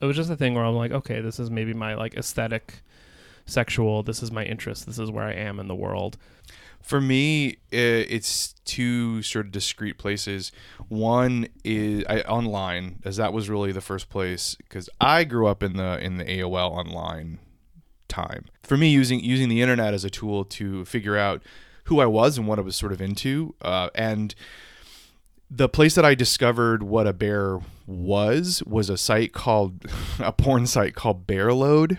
it 0.00 0.06
was 0.06 0.16
just 0.16 0.30
a 0.30 0.36
thing 0.36 0.54
where 0.54 0.64
I'm 0.64 0.74
like, 0.74 0.92
okay, 0.92 1.20
this 1.20 1.38
is 1.38 1.50
maybe 1.50 1.74
my 1.74 1.94
like 1.94 2.14
aesthetic 2.14 2.82
sexual, 3.46 4.02
this 4.02 4.22
is 4.22 4.32
my 4.32 4.44
interest, 4.44 4.86
this 4.86 4.98
is 4.98 5.10
where 5.10 5.24
I 5.24 5.32
am 5.32 5.60
in 5.60 5.68
the 5.68 5.74
world. 5.74 6.16
For 6.82 7.00
me, 7.00 7.58
it's 7.70 8.54
two 8.64 9.22
sort 9.22 9.46
of 9.46 9.52
discrete 9.52 9.98
places. 9.98 10.52
One 10.88 11.46
is 11.64 12.04
I, 12.08 12.20
online, 12.22 13.00
as 13.04 13.16
that 13.16 13.32
was 13.32 13.48
really 13.48 13.72
the 13.72 13.80
first 13.80 14.08
place 14.08 14.56
because 14.56 14.90
I 15.00 15.24
grew 15.24 15.46
up 15.46 15.62
in 15.62 15.76
the 15.76 15.98
in 16.04 16.18
the 16.18 16.24
AOL 16.24 16.70
online 16.70 17.38
time. 18.08 18.46
For 18.62 18.76
me, 18.76 18.90
using 18.90 19.20
using 19.20 19.48
the 19.48 19.62
internet 19.62 19.94
as 19.94 20.04
a 20.04 20.10
tool 20.10 20.44
to 20.46 20.84
figure 20.84 21.16
out 21.16 21.42
who 21.84 22.00
I 22.00 22.06
was 22.06 22.38
and 22.38 22.46
what 22.46 22.58
I 22.58 22.62
was 22.62 22.76
sort 22.76 22.92
of 22.92 23.00
into, 23.00 23.54
uh, 23.62 23.90
and 23.94 24.34
the 25.50 25.68
place 25.68 25.94
that 25.94 26.04
I 26.04 26.14
discovered 26.14 26.82
what 26.82 27.06
a 27.06 27.12
bear 27.12 27.58
was 27.86 28.62
was 28.64 28.88
a 28.88 28.96
site 28.96 29.32
called 29.32 29.86
a 30.18 30.32
porn 30.32 30.66
site 30.66 30.94
called 30.94 31.26
Bearload. 31.26 31.98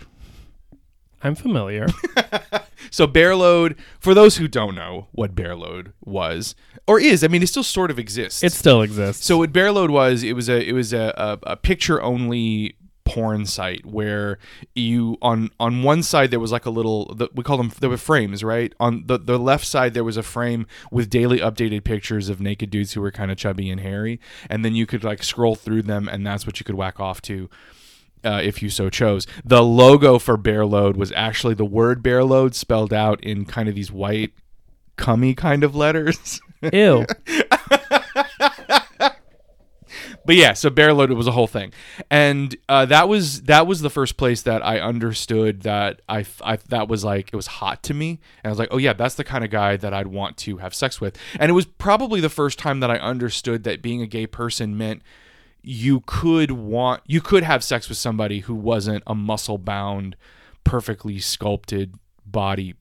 I'm 1.22 1.36
familiar. 1.36 1.88
So 2.94 3.08
Bearload, 3.08 3.76
for 4.00 4.14
those 4.14 4.38
who 4.38 4.48
don't 4.48 4.76
know 4.76 5.08
what 5.14 5.34
Bearload 5.34 5.94
was 6.06 6.54
or 6.86 7.00
is, 7.00 7.24
I 7.24 7.28
mean, 7.28 7.42
it 7.42 7.48
still 7.48 7.64
sort 7.64 7.90
of 7.90 7.98
exists. 7.98 8.44
it 8.44 8.54
still 8.54 8.84
exists. 8.84 9.26
So 9.26 9.40
what 9.40 9.52
Bearload 9.52 9.90
was, 9.90 10.22
it 10.22 10.34
was 10.34 10.48
a 10.48 10.62
it 10.64 10.74
was 10.74 10.94
a, 10.94 11.12
a, 11.18 11.54
a 11.54 11.58
picture 11.58 12.00
only 12.04 12.76
porn 13.04 13.48
site 13.48 13.84
where 13.84 14.38
you 14.76 15.18
on 15.24 15.50
on 15.60 15.82
one 15.82 16.04
side 16.04 16.30
there 16.30 16.40
was 16.40 16.52
like 16.52 16.68
a 16.68 16.70
little 16.70 17.14
the, 17.16 17.28
we 17.34 17.44
call 17.44 17.58
them 17.58 17.72
there 17.82 17.90
were 17.90 17.98
frames 17.98 18.46
right 18.46 18.74
on 18.80 19.04
the 19.08 19.18
the 19.18 19.38
left 19.38 19.66
side 19.66 19.94
there 19.94 20.06
was 20.06 20.16
a 20.16 20.24
frame 20.24 20.66
with 20.90 21.10
daily 21.10 21.40
updated 21.40 21.84
pictures 21.84 22.30
of 22.30 22.40
naked 22.40 22.70
dudes 22.70 22.94
who 22.94 23.02
were 23.02 23.12
kind 23.12 23.30
of 23.30 23.38
chubby 23.38 23.70
and 23.70 23.82
hairy 23.82 24.22
and 24.50 24.64
then 24.64 24.74
you 24.74 24.86
could 24.86 25.04
like 25.04 25.22
scroll 25.22 25.54
through 25.54 25.82
them 25.82 26.08
and 26.08 26.26
that's 26.26 26.46
what 26.46 26.62
you 26.62 26.64
could 26.64 26.76
whack 26.76 26.98
off 26.98 27.22
to 27.22 27.50
uh, 28.24 28.42
if 28.44 28.62
you 28.62 28.70
so 28.70 28.90
chose. 28.90 29.28
The 29.44 29.64
logo 29.64 30.20
for 30.20 30.38
Bear 30.38 30.66
Load 30.66 30.98
was 30.98 31.12
actually 31.14 31.54
the 31.54 31.66
word 31.66 32.02
Bear 32.04 32.24
Load 32.24 32.56
spelled 32.56 32.94
out 32.94 33.24
in 33.24 33.46
kind 33.46 33.70
of 33.70 33.76
these 33.76 33.92
white, 33.92 34.34
cummy 34.96 35.34
kind 35.34 35.64
of 35.64 35.76
letters. 35.76 36.42
Ew. 36.72 37.06
but 40.26 40.36
yeah, 40.36 40.54
so 40.54 40.70
Bear 40.70 40.94
Load 40.94 41.12
it 41.12 41.16
was 41.16 41.28
a 41.28 41.32
whole 41.32 41.48
thing, 41.48 41.74
and 42.10 42.56
uh, 42.70 42.86
that 42.86 43.10
was 43.10 43.44
that 43.44 43.68
was 43.68 43.82
the 43.82 43.90
first 43.90 44.18
place 44.18 44.42
that 44.44 44.66
I 44.66 44.80
understood 44.80 45.62
that 45.64 46.02
I, 46.08 46.26
I 46.42 46.58
that 46.70 46.88
was 46.88 47.04
like 47.04 47.30
it 47.34 47.36
was 47.36 47.48
hot 47.48 47.84
to 47.84 47.94
me, 47.94 48.22
and 48.44 48.46
I 48.46 48.50
was 48.50 48.60
like, 48.60 48.70
oh 48.72 48.78
yeah, 48.78 48.94
that's 48.94 49.16
the 49.16 49.24
kind 49.24 49.44
of 49.44 49.50
guy 49.50 49.76
that 49.78 49.94
I'd 49.94 50.08
want 50.08 50.38
to 50.38 50.58
have 50.58 50.74
sex 50.74 51.02
with, 51.02 51.18
and 51.40 51.50
it 51.50 51.54
was 51.54 51.66
probably 51.66 52.22
the 52.22 52.30
first 52.30 52.58
time 52.60 52.80
that 52.80 52.90
I 52.90 52.98
understood 52.98 53.64
that 53.64 53.82
being 53.82 54.02
a 54.02 54.08
gay 54.08 54.28
person 54.28 54.78
meant 54.78 55.02
you 55.64 56.02
could 56.06 56.52
want 56.52 57.02
you 57.08 57.22
could 57.22 57.44
have 57.44 57.64
sex 57.64 57.88
with 57.90 57.98
somebody 57.98 58.40
who 58.40 58.54
wasn't 58.54 59.02
a 59.08 59.16
muscle 59.16 59.58
bound 59.58 60.16
perfectly 60.64 61.20
sculpted 61.20 61.96
body 62.26 62.76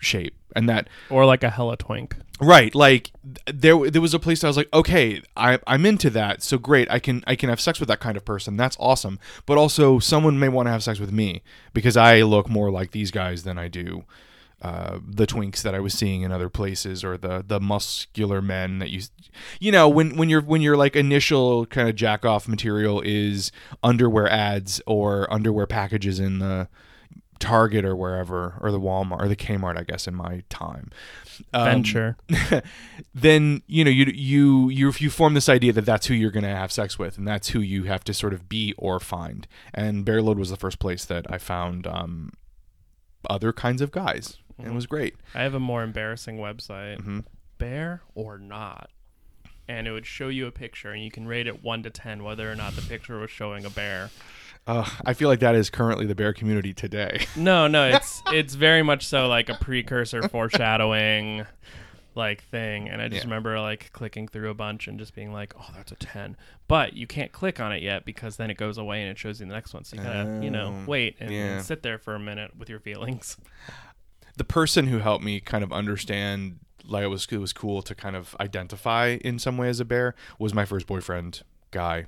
shape. 0.00 0.34
And 0.56 0.68
that 0.68 0.88
or 1.10 1.26
like 1.26 1.42
a 1.42 1.50
hella 1.50 1.76
twink. 1.76 2.16
right 2.40 2.74
like 2.74 3.10
there 3.52 3.90
there 3.90 4.00
was 4.02 4.14
a 4.14 4.18
place 4.18 4.42
I 4.44 4.48
was 4.48 4.56
like 4.56 4.72
okay 4.72 5.20
I 5.36 5.58
I'm 5.66 5.84
into 5.84 6.10
that 6.10 6.42
so 6.42 6.58
great 6.58 6.90
I 6.90 6.98
can 6.98 7.24
I 7.26 7.34
can 7.36 7.48
have 7.48 7.60
sex 7.60 7.80
with 7.80 7.88
that 7.88 8.00
kind 8.00 8.16
of 8.16 8.24
person 8.24 8.56
that's 8.56 8.76
awesome. 8.80 9.18
But 9.46 9.58
also 9.58 9.98
someone 9.98 10.38
may 10.38 10.48
want 10.48 10.66
to 10.66 10.70
have 10.70 10.82
sex 10.82 10.98
with 10.98 11.12
me 11.12 11.42
because 11.72 11.96
I 11.96 12.22
look 12.22 12.48
more 12.48 12.70
like 12.70 12.92
these 12.92 13.10
guys 13.10 13.42
than 13.42 13.58
I 13.58 13.68
do 13.68 14.04
uh, 14.64 14.98
the 15.06 15.26
twinks 15.26 15.60
that 15.60 15.74
I 15.74 15.80
was 15.80 15.92
seeing 15.92 16.22
in 16.22 16.32
other 16.32 16.48
places, 16.48 17.04
or 17.04 17.18
the 17.18 17.44
the 17.46 17.60
muscular 17.60 18.40
men 18.40 18.78
that 18.78 18.88
you, 18.88 19.02
you 19.60 19.70
know, 19.70 19.90
when 19.90 20.16
when 20.16 20.30
you're 20.30 20.40
when 20.40 20.62
your 20.62 20.74
like 20.74 20.96
initial 20.96 21.66
kind 21.66 21.86
of 21.86 21.96
jack 21.96 22.24
off 22.24 22.48
material 22.48 23.02
is 23.04 23.52
underwear 23.82 24.26
ads 24.26 24.80
or 24.86 25.30
underwear 25.30 25.66
packages 25.66 26.18
in 26.18 26.38
the 26.38 26.68
Target 27.40 27.84
or 27.84 27.94
wherever, 27.94 28.54
or 28.62 28.70
the 28.70 28.80
Walmart 28.80 29.20
or 29.20 29.28
the 29.28 29.36
Kmart, 29.36 29.78
I 29.78 29.82
guess, 29.82 30.08
in 30.08 30.14
my 30.14 30.44
time. 30.48 30.90
Um, 31.52 31.64
Venture. 31.64 32.16
then 33.14 33.60
you 33.66 33.84
know 33.84 33.90
you 33.90 34.06
you 34.06 34.70
you 34.70 34.92
you 34.96 35.10
form 35.10 35.34
this 35.34 35.50
idea 35.50 35.74
that 35.74 35.84
that's 35.84 36.06
who 36.06 36.14
you're 36.14 36.30
going 36.30 36.44
to 36.44 36.48
have 36.48 36.72
sex 36.72 36.98
with, 36.98 37.18
and 37.18 37.28
that's 37.28 37.48
who 37.48 37.60
you 37.60 37.84
have 37.84 38.02
to 38.04 38.14
sort 38.14 38.32
of 38.32 38.48
be 38.48 38.72
or 38.78 38.98
find. 38.98 39.46
And 39.74 40.06
Bearload 40.06 40.36
was 40.36 40.48
the 40.48 40.56
first 40.56 40.78
place 40.78 41.04
that 41.04 41.26
I 41.30 41.36
found 41.36 41.86
um, 41.86 42.32
other 43.28 43.52
kinds 43.52 43.82
of 43.82 43.90
guys, 43.90 44.38
and 44.58 44.66
it 44.68 44.72
was 44.72 44.86
great. 44.86 45.16
I 45.34 45.42
have 45.42 45.54
a 45.54 45.60
more 45.60 45.82
embarrassing 45.82 46.38
website. 46.38 47.00
hmm 47.00 47.20
Bear 47.58 48.02
or 48.14 48.38
not. 48.38 48.90
And 49.68 49.86
it 49.86 49.92
would 49.92 50.04
show 50.06 50.28
you 50.28 50.46
a 50.46 50.50
picture, 50.52 50.90
and 50.92 51.02
you 51.02 51.10
can 51.10 51.26
rate 51.26 51.46
it 51.46 51.62
one 51.62 51.82
to 51.84 51.90
ten 51.90 52.22
whether 52.24 52.50
or 52.50 52.54
not 52.54 52.74
the 52.74 52.82
picture 52.82 53.18
was 53.18 53.30
showing 53.30 53.64
a 53.64 53.70
bear. 53.70 54.10
Uh, 54.66 54.88
I 55.06 55.12
feel 55.14 55.28
like 55.28 55.40
that 55.40 55.54
is 55.54 55.70
currently 55.70 56.04
the 56.06 56.14
bear 56.14 56.32
community 56.32 56.72
today. 56.74 57.26
No, 57.36 57.66
no, 57.66 57.84
it's 57.88 58.22
it's 58.32 58.54
very 58.54 58.82
much 58.82 59.06
so 59.06 59.26
like 59.28 59.48
a 59.48 59.54
precursor 59.54 60.28
foreshadowing 60.28 61.46
like 62.14 62.44
thing. 62.44 62.88
And 62.88 63.02
I 63.02 63.08
just 63.08 63.22
Yeah. 63.22 63.28
remember 63.28 63.58
like 63.60 63.90
clicking 63.92 64.28
through 64.28 64.50
a 64.50 64.54
bunch 64.54 64.86
and 64.88 64.98
just 64.98 65.14
being 65.14 65.32
like, 65.32 65.52
Oh, 65.58 65.68
that's 65.74 65.92
a 65.92 65.96
ten. 65.96 66.36
But 66.68 66.92
you 66.94 67.06
can't 67.06 67.32
click 67.32 67.60
on 67.60 67.72
it 67.72 67.82
yet 67.82 68.04
because 68.04 68.36
then 68.36 68.50
it 68.50 68.56
goes 68.56 68.78
away 68.78 69.02
and 69.02 69.10
it 69.10 69.18
shows 69.18 69.40
you 69.40 69.46
the 69.46 69.52
next 69.52 69.74
one. 69.74 69.84
So 69.84 69.96
you 69.96 70.02
gotta, 70.02 70.38
you 70.42 70.50
know, 70.50 70.74
Oh, 70.82 70.84
wait 70.86 71.16
and, 71.20 71.30
yeah. 71.32 71.56
and 71.56 71.64
sit 71.64 71.82
there 71.82 71.98
for 71.98 72.14
a 72.14 72.20
minute 72.20 72.56
with 72.56 72.68
your 72.68 72.80
feelings. 72.80 73.36
The 74.36 74.44
person 74.44 74.88
who 74.88 74.98
helped 74.98 75.24
me 75.24 75.40
kind 75.40 75.62
of 75.62 75.72
understand 75.72 76.58
like 76.86 77.04
it 77.04 77.08
was 77.08 77.26
it 77.30 77.38
was 77.38 77.52
cool 77.52 77.82
to 77.82 77.94
kind 77.94 78.16
of 78.16 78.36
identify 78.40 79.18
in 79.22 79.38
some 79.38 79.56
way 79.56 79.68
as 79.68 79.80
a 79.80 79.84
bear 79.84 80.14
was 80.38 80.52
my 80.52 80.64
first 80.64 80.86
boyfriend 80.86 81.42
guy 81.70 82.06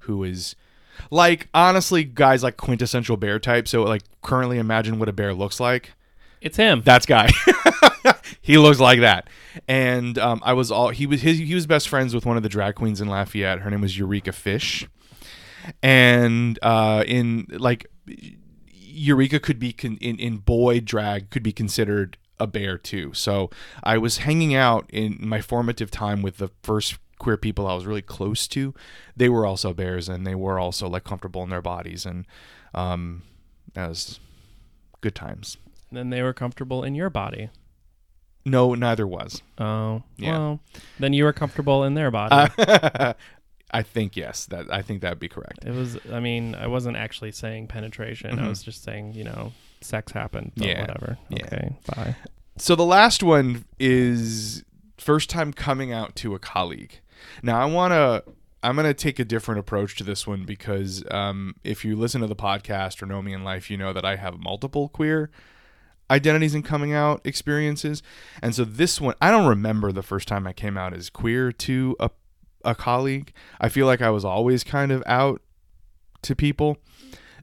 who 0.00 0.24
is 0.24 0.56
like 1.10 1.48
honestly 1.54 2.04
guys 2.04 2.42
like 2.42 2.56
quintessential 2.56 3.16
bear 3.16 3.38
type. 3.38 3.68
So 3.68 3.82
like 3.82 4.02
currently 4.22 4.58
imagine 4.58 4.98
what 4.98 5.08
a 5.08 5.12
bear 5.12 5.34
looks 5.34 5.60
like. 5.60 5.92
It's 6.40 6.56
him. 6.56 6.82
that's 6.84 7.06
guy. 7.06 7.30
He 8.46 8.58
looks 8.58 8.78
like 8.78 9.00
that. 9.00 9.28
And 9.66 10.18
um, 10.18 10.40
i 10.44 10.52
was 10.52 10.70
all 10.70 10.90
he 10.90 11.06
was 11.06 11.22
his, 11.22 11.38
he 11.38 11.54
was 11.54 11.66
best 11.66 11.88
friends 11.88 12.14
with 12.14 12.24
one 12.24 12.36
of 12.36 12.44
the 12.44 12.48
drag 12.48 12.76
queens 12.76 13.00
in 13.00 13.08
lafayette. 13.08 13.60
Her 13.60 13.70
name 13.70 13.80
was 13.80 13.98
eureka 13.98 14.30
fish. 14.30 14.86
And 15.82 16.56
uh, 16.62 17.02
in 17.08 17.46
like 17.50 17.86
Eureka 18.96 19.38
could 19.40 19.58
be 19.58 19.72
con- 19.72 19.98
in 20.00 20.18
in 20.18 20.38
boy 20.38 20.80
drag 20.80 21.30
could 21.30 21.42
be 21.42 21.52
considered 21.52 22.16
a 22.38 22.46
bear 22.46 22.76
too. 22.78 23.12
So 23.14 23.50
I 23.82 23.98
was 23.98 24.18
hanging 24.18 24.54
out 24.54 24.88
in 24.92 25.18
my 25.20 25.40
formative 25.40 25.90
time 25.90 26.22
with 26.22 26.36
the 26.38 26.50
first 26.62 26.98
queer 27.18 27.36
people 27.38 27.66
I 27.66 27.74
was 27.74 27.86
really 27.86 28.02
close 28.02 28.46
to. 28.48 28.74
They 29.16 29.28
were 29.28 29.46
also 29.46 29.72
bears 29.72 30.08
and 30.08 30.26
they 30.26 30.34
were 30.34 30.58
also 30.58 30.88
like 30.88 31.04
comfortable 31.04 31.42
in 31.42 31.48
their 31.50 31.62
bodies 31.62 32.04
and 32.04 32.26
um 32.74 33.22
that 33.74 33.88
was 33.88 34.20
good 35.00 35.14
times. 35.14 35.56
then 35.92 36.10
they 36.10 36.22
were 36.22 36.32
comfortable 36.34 36.82
in 36.84 36.94
your 36.94 37.08
body. 37.10 37.48
No, 38.44 38.74
neither 38.74 39.06
was. 39.06 39.42
Oh, 39.58 40.02
Yeah. 40.18 40.30
well, 40.38 40.60
then 41.00 41.12
you 41.12 41.24
were 41.24 41.32
comfortable 41.32 41.82
in 41.84 41.94
their 41.94 42.10
body. 42.12 42.50
Uh, 42.58 43.14
I 43.70 43.82
think 43.82 44.16
yes. 44.16 44.46
That 44.46 44.72
I 44.72 44.82
think 44.82 45.00
that'd 45.02 45.18
be 45.18 45.28
correct. 45.28 45.64
it 45.64 45.72
was. 45.74 45.98
I 46.12 46.20
mean, 46.20 46.54
I 46.54 46.66
wasn't 46.68 46.96
actually 46.96 47.32
saying 47.32 47.66
penetration. 47.68 48.38
I 48.38 48.42
Mhm. 48.42 48.48
was 48.48 48.62
just 48.62 48.82
saying, 48.84 49.14
you 49.14 49.24
know, 49.24 49.52
sex 49.80 50.12
happened. 50.12 50.52
But 50.56 50.66
Yeah. 50.66 50.80
Whatever. 50.82 51.18
Yeah. 51.28 51.44
Okay. 51.44 51.76
Bye. 51.94 52.16
So 52.58 52.74
the 52.76 52.84
last 52.86 53.22
one 53.22 53.64
is 53.78 54.64
first 54.98 55.28
time 55.30 55.52
coming 55.52 55.92
out 55.92 56.16
to 56.16 56.34
a 56.34 56.38
colleague. 56.38 57.00
Now 57.42 57.60
I 57.60 57.64
want 57.66 57.92
to 57.92 58.24
I'm 58.62 58.74
going 58.74 58.86
to 58.86 58.94
take 58.94 59.20
a 59.20 59.24
different 59.24 59.60
approach 59.60 59.94
to 59.96 60.02
this 60.04 60.26
one 60.26 60.44
because 60.44 61.04
um, 61.12 61.54
if 61.62 61.84
you 61.84 61.94
listen 61.94 62.20
to 62.22 62.26
the 62.26 62.34
podcast 62.34 63.00
or 63.00 63.06
know 63.06 63.22
me 63.22 63.32
in 63.32 63.44
life, 63.44 63.70
you 63.70 63.76
know 63.76 63.92
that 63.92 64.04
I 64.04 64.16
have 64.16 64.38
multiple 64.40 64.88
queer 64.88 65.30
identities 66.10 66.54
and 66.54 66.64
coming 66.64 66.92
out 66.92 67.20
experiences. 67.24 68.02
And 68.42 68.54
so 68.54 68.64
this 68.64 69.00
one, 69.00 69.14
I 69.20 69.30
don't 69.30 69.46
remember 69.46 69.92
the 69.92 70.02
first 70.02 70.26
time 70.26 70.46
I 70.48 70.52
came 70.52 70.76
out 70.76 70.94
as 70.94 71.10
queer 71.10 71.52
to 71.52 71.94
a 72.00 72.10
a 72.66 72.74
colleague. 72.74 73.32
I 73.60 73.68
feel 73.68 73.86
like 73.86 74.02
I 74.02 74.10
was 74.10 74.24
always 74.24 74.64
kind 74.64 74.92
of 74.92 75.02
out 75.06 75.40
to 76.22 76.34
people. 76.36 76.78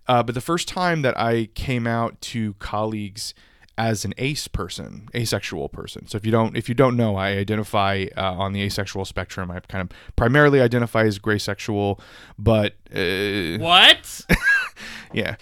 Uh, 0.07 0.21
but 0.21 0.35
the 0.35 0.41
first 0.41 0.67
time 0.67 1.01
that 1.01 1.17
I 1.17 1.45
came 1.55 1.87
out 1.87 2.19
to 2.21 2.53
colleagues 2.55 3.33
as 3.77 4.05
an 4.05 4.13
ace 4.17 4.47
person, 4.47 5.07
asexual 5.15 5.67
person. 5.69 6.07
So 6.07 6.17
if 6.17 6.25
you 6.25 6.31
don't 6.31 6.55
if 6.55 6.69
you 6.69 6.75
don't 6.75 6.95
know, 6.95 7.15
I 7.15 7.29
identify 7.29 8.05
uh, 8.15 8.33
on 8.33 8.53
the 8.53 8.61
asexual 8.61 9.05
spectrum. 9.05 9.49
I 9.49 9.61
kind 9.61 9.89
of 9.89 9.97
primarily 10.15 10.61
identify 10.61 11.05
as 11.05 11.17
gray 11.17 11.39
sexual, 11.39 11.99
but 12.37 12.73
uh, 12.93 13.57
What? 13.57 14.21
yeah, 15.13 15.37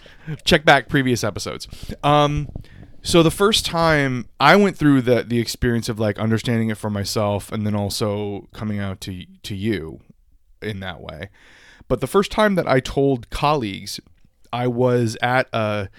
check 0.46 0.64
back 0.64 0.88
previous 0.88 1.24
episodes. 1.24 1.68
Um, 2.04 2.48
so 3.04 3.24
the 3.24 3.32
first 3.32 3.66
time 3.66 4.28
I 4.40 4.56
went 4.56 4.78
through 4.78 5.02
the 5.02 5.24
the 5.24 5.40
experience 5.40 5.90
of 5.90 6.00
like 6.00 6.20
understanding 6.20 6.70
it 6.70 6.78
for 6.78 6.90
myself, 6.90 7.52
and 7.52 7.66
then 7.66 7.76
also 7.76 8.48
coming 8.54 8.80
out 8.80 9.02
to 9.02 9.26
to 9.44 9.56
you 9.56 10.02
in 10.62 10.80
that 10.82 11.02
way. 11.02 11.30
But 11.88 12.00
the 12.00 12.08
first 12.08 12.32
time 12.32 12.56
that 12.56 12.68
I 12.68 12.80
told 12.80 13.30
colleagues, 13.30 14.00
I 14.54 14.68
was 14.68 15.18
at 15.22 15.48
a. 15.54 15.90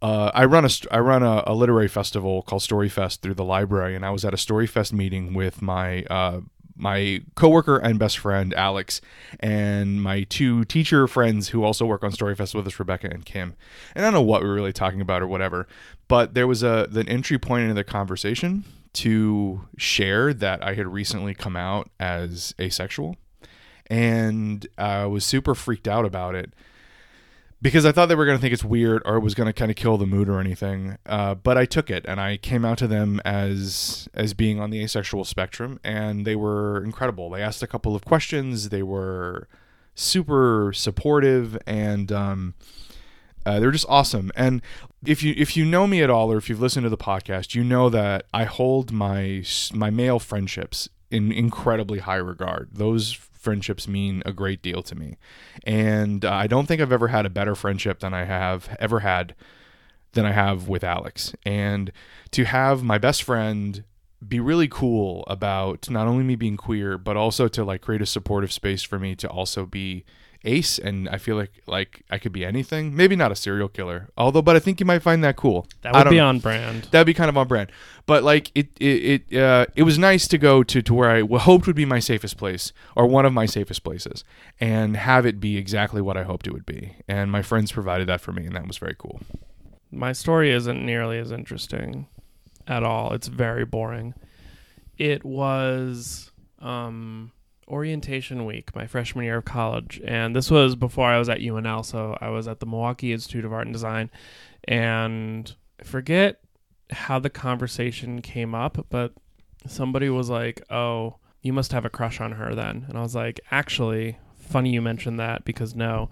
Uh, 0.00 0.30
I 0.32 0.44
run 0.44 0.64
a 0.64 0.68
I 0.92 1.00
run 1.00 1.24
a, 1.24 1.42
a 1.44 1.54
literary 1.54 1.88
festival 1.88 2.42
called 2.42 2.62
Storyfest 2.62 3.18
through 3.18 3.34
the 3.34 3.44
library, 3.44 3.96
and 3.96 4.06
I 4.06 4.10
was 4.10 4.24
at 4.24 4.32
a 4.32 4.36
Storyfest 4.36 4.92
meeting 4.92 5.34
with 5.34 5.60
my 5.60 6.04
uh, 6.04 6.42
my 6.78 7.22
coworker 7.34 7.76
and 7.76 7.98
best 7.98 8.18
friend 8.18 8.54
Alex, 8.54 9.00
and 9.40 10.02
my 10.02 10.22
two 10.22 10.64
teacher 10.64 11.06
friends 11.06 11.48
who 11.48 11.64
also 11.64 11.84
work 11.84 12.04
on 12.04 12.12
Storyfest 12.12 12.54
with 12.54 12.66
us, 12.66 12.78
Rebecca 12.78 13.08
and 13.08 13.24
Kim. 13.24 13.54
And 13.94 14.04
I 14.04 14.06
don't 14.06 14.14
know 14.14 14.22
what 14.22 14.42
we 14.42 14.48
were 14.48 14.54
really 14.54 14.72
talking 14.72 15.00
about 15.00 15.22
or 15.22 15.26
whatever, 15.26 15.66
but 16.06 16.34
there 16.34 16.46
was 16.46 16.62
a 16.62 16.88
an 16.94 17.08
entry 17.08 17.38
point 17.38 17.62
into 17.62 17.74
the 17.74 17.84
conversation 17.84 18.64
to 18.94 19.66
share 19.76 20.32
that 20.32 20.64
I 20.64 20.74
had 20.74 20.86
recently 20.86 21.34
come 21.34 21.56
out 21.56 21.90
as 22.00 22.54
asexual, 22.60 23.16
and 23.88 24.66
I 24.78 25.06
was 25.06 25.24
super 25.24 25.54
freaked 25.54 25.88
out 25.88 26.04
about 26.04 26.34
it 26.34 26.54
because 27.60 27.84
I 27.84 27.92
thought 27.92 28.06
they 28.06 28.14
were 28.14 28.24
going 28.24 28.38
to 28.38 28.40
think 28.40 28.52
it's 28.52 28.64
weird 28.64 29.02
or 29.04 29.16
it 29.16 29.20
was 29.20 29.34
going 29.34 29.48
to 29.48 29.52
kind 29.52 29.70
of 29.70 29.76
kill 29.76 29.98
the 29.98 30.06
mood 30.06 30.28
or 30.28 30.40
anything. 30.40 30.98
Uh, 31.06 31.34
but 31.34 31.58
I 31.58 31.64
took 31.64 31.90
it 31.90 32.04
and 32.06 32.20
I 32.20 32.36
came 32.36 32.64
out 32.64 32.78
to 32.78 32.86
them 32.86 33.20
as 33.24 34.08
as 34.14 34.34
being 34.34 34.60
on 34.60 34.70
the 34.70 34.82
asexual 34.82 35.24
spectrum, 35.24 35.80
and 35.82 36.26
they 36.26 36.36
were 36.36 36.82
incredible. 36.84 37.30
They 37.30 37.42
asked 37.42 37.62
a 37.62 37.66
couple 37.66 37.94
of 37.94 38.04
questions. 38.04 38.68
They 38.68 38.82
were 38.82 39.48
super 39.94 40.72
supportive 40.74 41.58
and. 41.66 42.12
Um, 42.12 42.54
uh, 43.46 43.58
they're 43.58 43.70
just 43.70 43.86
awesome. 43.88 44.30
And 44.36 44.60
if 45.06 45.22
you 45.22 45.32
if 45.38 45.56
you 45.56 45.64
know 45.64 45.86
me 45.86 46.02
at 46.02 46.10
all, 46.10 46.30
or 46.30 46.36
if 46.36 46.50
you've 46.50 46.60
listened 46.60 46.84
to 46.84 46.90
the 46.90 46.98
podcast, 46.98 47.54
you 47.54 47.64
know 47.64 47.88
that 47.88 48.26
I 48.34 48.44
hold 48.44 48.92
my 48.92 49.42
my 49.72 49.88
male 49.88 50.18
friendships 50.18 50.90
in 51.10 51.32
incredibly 51.32 52.00
high 52.00 52.16
regard. 52.16 52.68
Those 52.72 53.18
friendships 53.38 53.88
mean 53.88 54.22
a 54.26 54.32
great 54.32 54.62
deal 54.62 54.82
to 54.82 54.94
me, 54.94 55.16
and 55.64 56.24
uh, 56.24 56.32
I 56.32 56.46
don't 56.46 56.66
think 56.66 56.80
I've 56.80 56.92
ever 56.92 57.08
had 57.08 57.26
a 57.26 57.30
better 57.30 57.54
friendship 57.54 58.00
than 58.00 58.14
I 58.14 58.24
have 58.24 58.76
ever 58.80 59.00
had 59.00 59.34
than 60.12 60.24
I 60.24 60.32
have 60.32 60.68
with 60.68 60.84
Alex. 60.84 61.34
And 61.44 61.92
to 62.32 62.44
have 62.44 62.82
my 62.82 62.98
best 62.98 63.22
friend 63.22 63.84
be 64.26 64.40
really 64.40 64.68
cool 64.68 65.24
about 65.28 65.88
not 65.88 66.08
only 66.08 66.24
me 66.24 66.34
being 66.34 66.56
queer, 66.56 66.98
but 66.98 67.16
also 67.16 67.46
to 67.48 67.64
like 67.64 67.82
create 67.82 68.02
a 68.02 68.06
supportive 68.06 68.52
space 68.52 68.82
for 68.82 68.98
me 68.98 69.14
to 69.16 69.28
also 69.28 69.64
be 69.64 70.04
ace 70.44 70.78
and 70.78 71.08
i 71.08 71.18
feel 71.18 71.36
like 71.36 71.50
like 71.66 72.02
i 72.10 72.18
could 72.18 72.32
be 72.32 72.44
anything 72.44 72.94
maybe 72.94 73.16
not 73.16 73.32
a 73.32 73.36
serial 73.36 73.68
killer 73.68 74.08
although 74.16 74.40
but 74.42 74.54
i 74.54 74.58
think 74.58 74.78
you 74.78 74.86
might 74.86 75.02
find 75.02 75.22
that 75.24 75.36
cool 75.36 75.66
That 75.82 75.94
would 75.94 76.10
be 76.10 76.20
on 76.20 76.38
brand. 76.38 76.84
that'd 76.92 77.06
be 77.06 77.14
kind 77.14 77.28
of 77.28 77.36
on 77.36 77.48
brand 77.48 77.72
but 78.06 78.22
like 78.22 78.50
it 78.54 78.68
it 78.80 79.22
it, 79.32 79.38
uh, 79.42 79.66
it 79.74 79.82
was 79.82 79.98
nice 79.98 80.28
to 80.28 80.38
go 80.38 80.62
to 80.62 80.80
to 80.80 80.94
where 80.94 81.10
I 81.10 81.22
hoped 81.38 81.66
would 81.66 81.74
be 81.76 81.84
my 81.84 81.98
safest 81.98 82.36
place 82.36 82.72
or 82.94 83.06
one 83.06 83.26
of 83.26 83.32
my 83.32 83.46
safest 83.46 83.82
places 83.82 84.22
and 84.60 84.96
have 84.96 85.26
it 85.26 85.40
be 85.40 85.56
exactly 85.56 86.00
what 86.00 86.16
i 86.16 86.22
hoped 86.22 86.46
it 86.46 86.52
would 86.52 86.66
be 86.66 86.94
and 87.08 87.30
my 87.32 87.42
friends 87.42 87.72
provided 87.72 88.08
that 88.08 88.20
for 88.20 88.32
me 88.32 88.46
and 88.46 88.54
that 88.54 88.66
was 88.66 88.78
very 88.78 88.94
cool 88.96 89.20
My 89.90 90.12
story 90.12 90.50
isn't 90.52 90.84
nearly 90.84 91.18
as 91.18 91.32
interesting 91.32 92.06
at 92.66 92.82
all. 92.84 93.14
It's 93.14 93.28
very 93.28 93.64
boring. 93.64 94.12
It 94.98 95.24
was 95.24 96.30
um, 96.60 97.32
orientation 97.68 98.44
week, 98.44 98.74
my 98.74 98.86
freshman 98.86 99.24
year 99.24 99.38
of 99.38 99.44
college, 99.44 100.00
and 100.04 100.34
this 100.34 100.50
was 100.50 100.74
before 100.74 101.08
I 101.08 101.18
was 101.18 101.28
at 101.28 101.40
UNL. 101.40 101.84
So 101.84 102.16
I 102.20 102.28
was 102.30 102.48
at 102.48 102.60
the 102.60 102.66
Milwaukee 102.66 103.12
Institute 103.12 103.44
of 103.44 103.52
Art 103.52 103.66
and 103.66 103.72
Design, 103.72 104.10
and 104.64 105.54
I 105.80 105.84
forget 105.84 106.40
how 106.90 107.18
the 107.18 107.30
conversation 107.30 108.22
came 108.22 108.54
up, 108.54 108.86
but 108.90 109.12
somebody 109.66 110.08
was 110.08 110.30
like, 110.30 110.62
"Oh, 110.70 111.16
you 111.42 111.52
must 111.52 111.72
have 111.72 111.84
a 111.84 111.90
crush 111.90 112.20
on 112.20 112.32
her 112.32 112.54
then," 112.54 112.86
and 112.88 112.98
I 112.98 113.02
was 113.02 113.14
like, 113.14 113.40
"Actually, 113.50 114.18
funny 114.36 114.70
you 114.72 114.82
mentioned 114.82 115.20
that 115.20 115.44
because 115.44 115.74
no." 115.74 116.10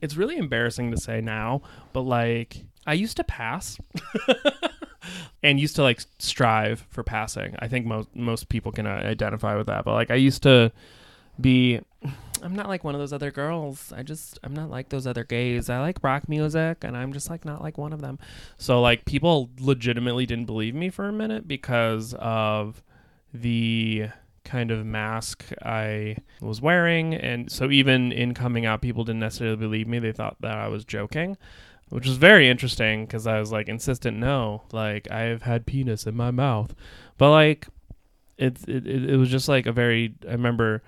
It's 0.00 0.16
really 0.16 0.36
embarrassing 0.36 0.90
to 0.90 0.96
say 0.98 1.20
now, 1.20 1.62
but 1.92 2.02
like 2.02 2.64
I 2.86 2.94
used 2.94 3.16
to 3.16 3.24
pass 3.24 3.78
and 5.42 5.60
used 5.60 5.76
to 5.76 5.82
like 5.82 6.00
strive 6.18 6.86
for 6.90 7.02
passing. 7.02 7.54
I 7.58 7.68
think 7.68 7.86
most 7.86 8.14
most 8.14 8.48
people 8.48 8.72
can 8.72 8.86
uh, 8.86 9.02
identify 9.04 9.56
with 9.56 9.66
that. 9.66 9.84
But 9.84 9.94
like 9.94 10.10
I 10.10 10.16
used 10.16 10.42
to 10.44 10.72
be 11.40 11.80
I'm 12.42 12.54
not 12.54 12.68
like 12.68 12.84
one 12.84 12.94
of 12.94 13.00
those 13.00 13.12
other 13.12 13.30
girls. 13.30 13.92
I 13.96 14.02
just 14.02 14.38
I'm 14.42 14.54
not 14.54 14.70
like 14.70 14.90
those 14.90 15.06
other 15.06 15.24
gays. 15.24 15.70
I 15.70 15.80
like 15.80 16.02
rock 16.02 16.28
music 16.28 16.84
and 16.84 16.96
I'm 16.96 17.12
just 17.12 17.30
like 17.30 17.44
not 17.44 17.62
like 17.62 17.78
one 17.78 17.92
of 17.92 18.00
them. 18.00 18.18
So 18.58 18.80
like 18.80 19.04
people 19.04 19.50
legitimately 19.58 20.26
didn't 20.26 20.44
believe 20.44 20.74
me 20.74 20.90
for 20.90 21.08
a 21.08 21.12
minute 21.12 21.48
because 21.48 22.14
of 22.18 22.82
the 23.32 24.08
kind 24.44 24.70
of 24.70 24.84
mask 24.84 25.46
I 25.62 26.18
was 26.42 26.60
wearing 26.60 27.14
and 27.14 27.50
so 27.50 27.70
even 27.70 28.12
in 28.12 28.34
coming 28.34 28.66
out 28.66 28.82
people 28.82 29.02
didn't 29.02 29.20
necessarily 29.20 29.56
believe 29.56 29.88
me. 29.88 29.98
They 29.98 30.12
thought 30.12 30.36
that 30.40 30.58
I 30.58 30.68
was 30.68 30.84
joking 30.84 31.38
which 31.90 32.06
was 32.06 32.16
very 32.16 32.48
interesting 32.48 33.06
because 33.06 33.26
I 33.26 33.38
was 33.38 33.52
like 33.52 33.68
insistent 33.68 34.16
no, 34.18 34.62
like 34.72 35.10
I've 35.10 35.42
had 35.42 35.66
penis 35.66 36.06
in 36.06 36.16
my 36.16 36.30
mouth, 36.30 36.74
but 37.18 37.30
like 37.30 37.68
it, 38.38 38.58
it, 38.68 38.86
it 38.86 39.16
was 39.16 39.30
just 39.30 39.48
like 39.48 39.66
a 39.66 39.72
very 39.72 40.14
I 40.28 40.32
remember 40.32 40.82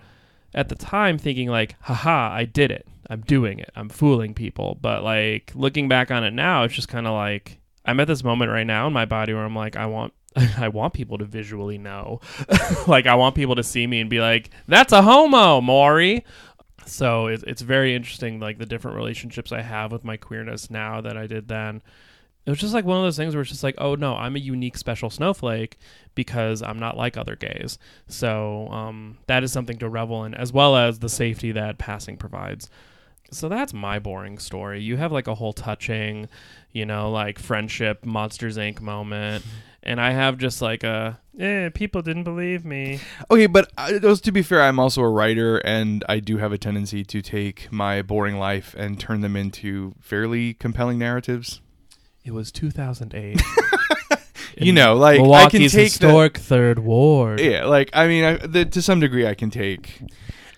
at 0.55 0.69
the 0.69 0.75
time 0.75 1.19
thinking 1.19 1.49
like 1.49 1.77
haha 1.83 2.31
I 2.33 2.45
did 2.45 2.71
it. 2.71 2.87
I'm 3.09 3.21
doing 3.21 3.61
it. 3.61 3.71
I'm 3.77 3.89
fooling 3.89 4.35
people. 4.35 4.79
But 4.81 5.05
like 5.05 5.53
looking 5.55 5.89
back 5.89 6.11
on 6.11 6.25
it 6.25 6.33
now 6.33 6.65
it's 6.65 6.75
just 6.75 6.89
kind 6.89 7.07
of 7.07 7.13
like 7.13 7.59
I'm 7.85 8.01
at 8.01 8.09
this 8.09 8.25
moment 8.25 8.51
right 8.51 8.67
now 8.67 8.87
in 8.87 8.93
my 8.93 9.05
body 9.05 9.33
where 9.33 9.45
I'm 9.45 9.55
like 9.55 9.77
I 9.77 9.87
want 9.87 10.13
I 10.59 10.69
want 10.69 10.93
people 10.93 11.19
to 11.19 11.25
visually 11.25 11.79
know. 11.79 12.21
Like 12.87 13.07
I 13.07 13.17
want 13.17 13.35
people 13.35 13.57
to 13.57 13.65
see 13.65 13.87
me 13.87 14.01
and 14.01 14.09
be 14.09 14.21
like 14.21 14.51
that's 14.69 14.93
a 14.93 15.03
homo 15.03 15.61
Maury 15.61 16.25
so 16.87 17.27
it's 17.27 17.43
it's 17.45 17.63
very 17.63 17.95
interesting 17.95 18.41
like 18.41 18.59
the 18.59 18.67
different 18.67 18.97
relationships 18.97 19.53
I 19.53 19.63
have 19.63 19.93
with 19.93 20.05
my 20.05 20.17
queerness 20.17 20.71
now 20.71 21.01
that 21.01 21.17
I 21.17 21.27
did 21.27 21.49
then. 21.49 21.83
It 22.45 22.51
was 22.51 22.61
just 22.61 22.75
like 22.75 22.85
one 22.85 22.99
of 22.99 23.03
those 23.03 23.17
things 23.17 23.35
where 23.35 23.43
it's 23.43 23.51
just 23.51 23.65
like, 23.65 23.75
oh 23.79 23.97
no, 23.97 24.15
I'm 24.15 24.37
a 24.37 24.39
unique 24.39 24.79
special 24.79 25.11
snowflake 25.11 25.79
because 26.15 26.63
I'm 26.63 26.79
not 26.79 26.97
like 26.97 27.17
other 27.17 27.35
gays. 27.35 27.77
So 28.07 28.69
um, 28.69 29.19
that 29.27 29.43
is 29.43 29.51
something 29.51 29.79
to 29.79 29.89
revel 29.89 30.25
in, 30.25 30.33
as 30.33 30.53
well 30.53 30.77
as 30.77 31.01
the 31.01 31.09
safety 31.09 31.51
that 31.53 31.79
passing 31.79 32.17
provides. 32.17 32.71
So 33.33 33.49
that's 33.49 33.75
my 33.75 33.99
boring 33.99 34.39
story. 34.39 34.81
You 34.81 34.97
have 34.97 35.11
like 35.11 35.27
a 35.27 35.35
whole 35.35 35.53
touching, 35.53 36.29
you 36.71 36.87
know, 36.87 37.11
like 37.11 37.41
friendship, 37.41 38.05
Monsters 38.07 38.57
Inc. 38.57 38.81
moment. 38.81 39.45
And 39.87 40.01
I 40.01 40.11
have 40.11 40.37
just 40.37 40.61
like 40.61 40.83
a, 40.83 41.19
eh, 41.39 41.71
people 41.71 42.03
didn't 42.03 42.25
believe 42.25 42.65
me. 42.65 43.01
Okay, 43.31 43.47
but 43.47 43.71
uh, 43.79 43.99
those, 44.01 44.21
to 44.23 44.33
be 44.33 44.43
fair, 44.43 44.61
I'm 44.63 44.81
also 44.81 45.01
a 45.01 45.09
writer, 45.09 45.59
and 45.59 46.05
I 46.09 46.19
do 46.19 46.39
have 46.39 46.53
a 46.53 46.59
tendency 46.59 47.05
to 47.05 47.23
take 47.23 47.71
my 47.71 48.03
boring 48.03 48.37
life 48.37 48.75
and 48.77 48.99
turn 48.99 49.21
them 49.21 49.37
into 49.37 49.95
fairly 50.01 50.55
compelling 50.55 50.99
narratives. 50.99 51.63
It 52.25 52.33
was 52.33 52.51
2008. 52.53 53.41
You 54.59 54.73
know, 54.73 54.95
like 54.95 55.15
I 55.15 55.17
can 55.17 55.23
Milwaukee's 55.25 55.73
take 55.73 55.93
the, 55.93 56.31
third 56.41 56.79
ward. 56.79 57.41
yeah, 57.41 57.67
like 57.67 57.91
I 57.93 58.09
mean, 58.09 58.25
I, 58.25 58.37
the, 58.39 58.65
to 58.65 58.81
some 58.81 59.01
degree, 59.01 59.27
I 59.27 59.35
can 59.35 59.51
take. 59.51 60.01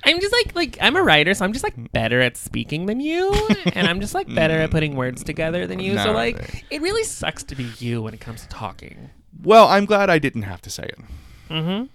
I'm 0.04 0.20
just 0.20 0.32
like 0.32 0.54
like 0.54 0.78
I'm 0.80 0.94
a 0.94 1.02
writer, 1.02 1.34
so 1.34 1.44
I'm 1.44 1.52
just 1.52 1.64
like 1.64 1.92
better 1.92 2.20
at 2.20 2.36
speaking 2.36 2.86
than 2.86 3.00
you, 3.00 3.34
and 3.74 3.88
I'm 3.88 4.00
just 4.00 4.14
like 4.14 4.32
better 4.32 4.54
at 4.54 4.70
putting 4.70 4.94
words 4.94 5.24
together 5.24 5.66
than 5.66 5.80
you. 5.80 5.94
No, 5.94 6.04
so 6.04 6.12
like 6.12 6.64
it 6.70 6.80
really 6.80 7.02
sucks 7.02 7.42
to 7.44 7.56
be 7.56 7.64
you 7.78 8.00
when 8.00 8.14
it 8.14 8.20
comes 8.20 8.42
to 8.42 8.48
talking. 8.48 9.10
Well, 9.42 9.68
I'm 9.68 9.84
glad 9.84 10.10
I 10.10 10.18
didn't 10.18 10.42
have 10.42 10.62
to 10.62 10.70
say 10.70 10.84
it. 10.84 10.98
Mm-hmm. 11.50 11.86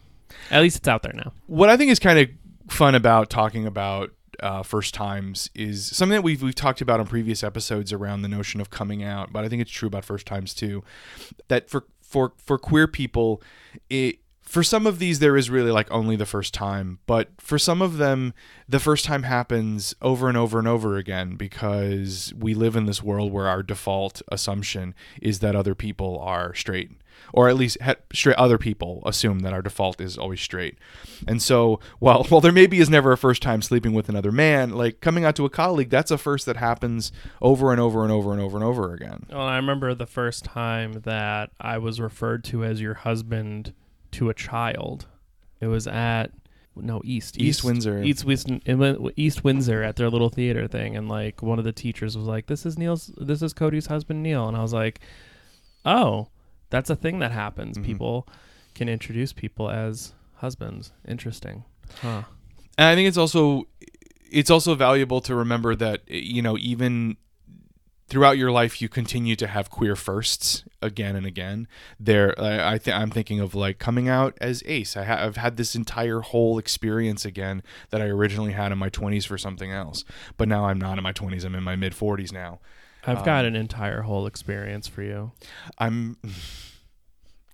At 0.51 0.61
least 0.61 0.77
it's 0.77 0.87
out 0.87 1.03
there 1.03 1.13
now. 1.13 1.33
What 1.47 1.69
I 1.69 1.77
think 1.77 1.91
is 1.91 1.99
kind 1.99 2.19
of 2.19 2.29
fun 2.69 2.95
about 2.95 3.29
talking 3.29 3.65
about 3.65 4.11
uh, 4.39 4.63
first 4.63 4.93
times 4.93 5.49
is 5.53 5.85
something 5.85 6.15
that 6.15 6.23
we've 6.23 6.41
we've 6.41 6.55
talked 6.55 6.81
about 6.81 6.99
on 6.99 7.07
previous 7.07 7.43
episodes 7.43 7.93
around 7.93 8.21
the 8.21 8.27
notion 8.27 8.59
of 8.59 8.69
coming 8.69 9.03
out, 9.03 9.31
but 9.31 9.45
I 9.45 9.49
think 9.49 9.61
it's 9.61 9.71
true 9.71 9.87
about 9.87 10.05
first 10.05 10.25
times 10.25 10.53
too. 10.53 10.83
That 11.47 11.69
for 11.69 11.85
for 12.01 12.33
for 12.37 12.57
queer 12.57 12.87
people, 12.87 13.41
it 13.89 14.19
for 14.43 14.63
some 14.63 14.85
of 14.85 14.99
these 14.99 15.19
there 15.19 15.35
is 15.35 15.49
really 15.49 15.71
like 15.71 15.89
only 15.89 16.15
the 16.15 16.25
first 16.25 16.53
time, 16.53 16.99
but 17.05 17.29
for 17.39 17.57
some 17.57 17.81
of 17.81 17.97
them 17.97 18.33
the 18.67 18.79
first 18.79 19.05
time 19.05 19.23
happens 19.23 19.95
over 20.01 20.27
and 20.27 20.37
over 20.37 20.59
and 20.59 20.67
over 20.67 20.97
again 20.97 21.35
because 21.35 22.33
we 22.37 22.53
live 22.53 22.75
in 22.75 22.85
this 22.85 23.01
world 23.01 23.31
where 23.31 23.47
our 23.47 23.63
default 23.63 24.21
assumption 24.31 24.93
is 25.21 25.39
that 25.39 25.55
other 25.55 25.75
people 25.75 26.19
are 26.19 26.53
straight 26.53 26.91
or 27.31 27.49
at 27.49 27.55
least 27.55 27.77
straight 28.13 28.35
other 28.35 28.57
people 28.57 29.01
assume 29.05 29.39
that 29.39 29.53
our 29.53 29.61
default 29.61 30.01
is 30.01 30.17
always 30.17 30.41
straight. 30.41 30.77
And 31.27 31.41
so, 31.41 31.79
while 31.99 32.23
while 32.29 32.41
there 32.41 32.51
maybe 32.51 32.79
is 32.79 32.89
never 32.89 33.11
a 33.11 33.17
first 33.17 33.41
time 33.41 33.61
sleeping 33.61 33.93
with 33.93 34.09
another 34.09 34.31
man, 34.31 34.71
like 34.71 35.01
coming 35.01 35.23
out 35.25 35.35
to 35.37 35.45
a 35.45 35.49
colleague, 35.49 35.89
that's 35.89 36.11
a 36.11 36.17
first 36.17 36.45
that 36.45 36.57
happens 36.57 37.11
over 37.41 37.71
and 37.71 37.79
over 37.79 38.03
and 38.03 38.11
over 38.11 38.31
and 38.31 38.41
over 38.41 38.57
and 38.57 38.65
over 38.65 38.93
again. 38.93 39.25
Well, 39.29 39.41
I 39.41 39.55
remember 39.55 39.93
the 39.93 40.05
first 40.05 40.43
time 40.43 41.01
that 41.03 41.51
I 41.59 41.77
was 41.77 41.99
referred 41.99 42.43
to 42.45 42.63
as 42.63 42.81
your 42.81 42.95
husband 42.95 43.73
to 44.13 44.29
a 44.29 44.33
child. 44.33 45.07
It 45.59 45.67
was 45.67 45.87
at 45.87 46.31
no 46.75 47.01
East 47.03 47.39
East 47.39 47.63
Windsor. 47.63 48.01
East 48.01 48.25
Windsor, 48.25 49.11
East 49.15 49.43
Windsor 49.43 49.83
at 49.83 49.95
their 49.95 50.09
little 50.09 50.29
theater 50.29 50.67
thing, 50.67 50.95
and 50.95 51.07
like 51.07 51.41
one 51.43 51.59
of 51.59 51.65
the 51.65 51.71
teachers 51.71 52.17
was 52.17 52.25
like, 52.25 52.47
"This 52.47 52.65
is 52.65 52.77
Neil's. 52.77 53.11
This 53.17 53.41
is 53.41 53.53
Cody's 53.53 53.87
husband, 53.87 54.23
Neil," 54.23 54.47
and 54.47 54.57
I 54.57 54.61
was 54.61 54.73
like, 54.73 54.99
"Oh, 55.85 56.29
that's 56.69 56.89
a 56.89 56.95
thing 56.95 57.19
that 57.19 57.31
happens. 57.31 57.77
Mhm. 57.77 57.85
People 57.85 58.27
can 58.73 58.89
introduce 58.89 59.33
people 59.33 59.69
as 59.69 60.13
husbands. 60.35 60.91
Interesting, 61.07 61.63
huh?" 62.01 62.23
And 62.77 62.87
I 62.87 62.95
think 62.95 63.07
it's 63.07 63.17
also 63.17 63.67
it's 64.31 64.49
also 64.49 64.73
valuable 64.73 65.21
to 65.21 65.35
remember 65.35 65.75
that 65.75 66.01
you 66.09 66.41
know 66.41 66.57
even 66.57 67.17
throughout 68.07 68.37
your 68.37 68.51
life 68.51 68.81
you 68.81 68.89
continue 68.89 69.35
to 69.35 69.47
have 69.47 69.69
queer 69.69 69.95
firsts 69.95 70.63
again 70.81 71.15
and 71.15 71.25
again. 71.25 71.67
There, 71.99 72.39
I, 72.39 72.73
I 72.73 72.77
th- 72.77 72.95
I'm 72.95 73.09
thinking 73.09 73.39
of 73.39 73.55
like 73.55 73.79
coming 73.79 74.07
out 74.09 74.37
as 74.41 74.61
Ace. 74.65 74.95
I 74.97 75.03
ha- 75.05 75.23
I've 75.23 75.37
had 75.37 75.57
this 75.57 75.73
entire 75.75 76.19
whole 76.21 76.57
experience 76.57 77.25
again 77.25 77.63
that 77.89 78.01
I 78.01 78.05
originally 78.05 78.51
had 78.53 78.71
in 78.71 78.77
my 78.77 78.89
20s 78.89 79.25
for 79.25 79.37
something 79.37 79.71
else, 79.71 80.03
but 80.37 80.47
now 80.47 80.65
I'm 80.65 80.79
not 80.79 80.97
in 80.97 81.03
my 81.03 81.13
20s. 81.13 81.43
I'm 81.45 81.55
in 81.55 81.63
my 81.63 81.75
mid 81.75 81.93
40s 81.93 82.31
now. 82.31 82.59
I've 83.05 83.25
got 83.25 83.43
Um, 83.45 83.47
an 83.49 83.55
entire 83.57 84.03
whole 84.03 84.25
experience 84.27 84.87
for 84.87 85.01
you. 85.03 85.31
I'm. 85.77 86.17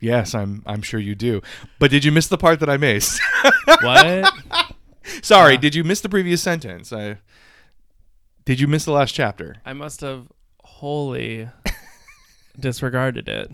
Yes, 0.01 0.33
I'm. 0.33 0.63
I'm 0.65 0.81
sure 0.81 0.99
you 0.99 1.13
do. 1.13 1.41
But 1.77 1.91
did 1.91 2.05
you 2.05 2.11
miss 2.13 2.27
the 2.27 2.37
part 2.37 2.61
that 2.61 2.69
I 2.69 2.77
missed? 2.77 3.19
What? 3.81 4.33
Sorry, 5.21 5.55
Uh, 5.55 5.59
did 5.59 5.75
you 5.75 5.83
miss 5.83 5.99
the 6.01 6.07
previous 6.07 6.41
sentence? 6.41 6.93
I. 6.93 7.17
Did 8.45 8.61
you 8.61 8.67
miss 8.69 8.85
the 8.85 8.93
last 8.93 9.11
chapter? 9.13 9.57
I 9.65 9.73
must 9.73 9.99
have 9.99 10.27
wholly 10.79 11.49
disregarded 12.57 13.27
it. 13.27 13.51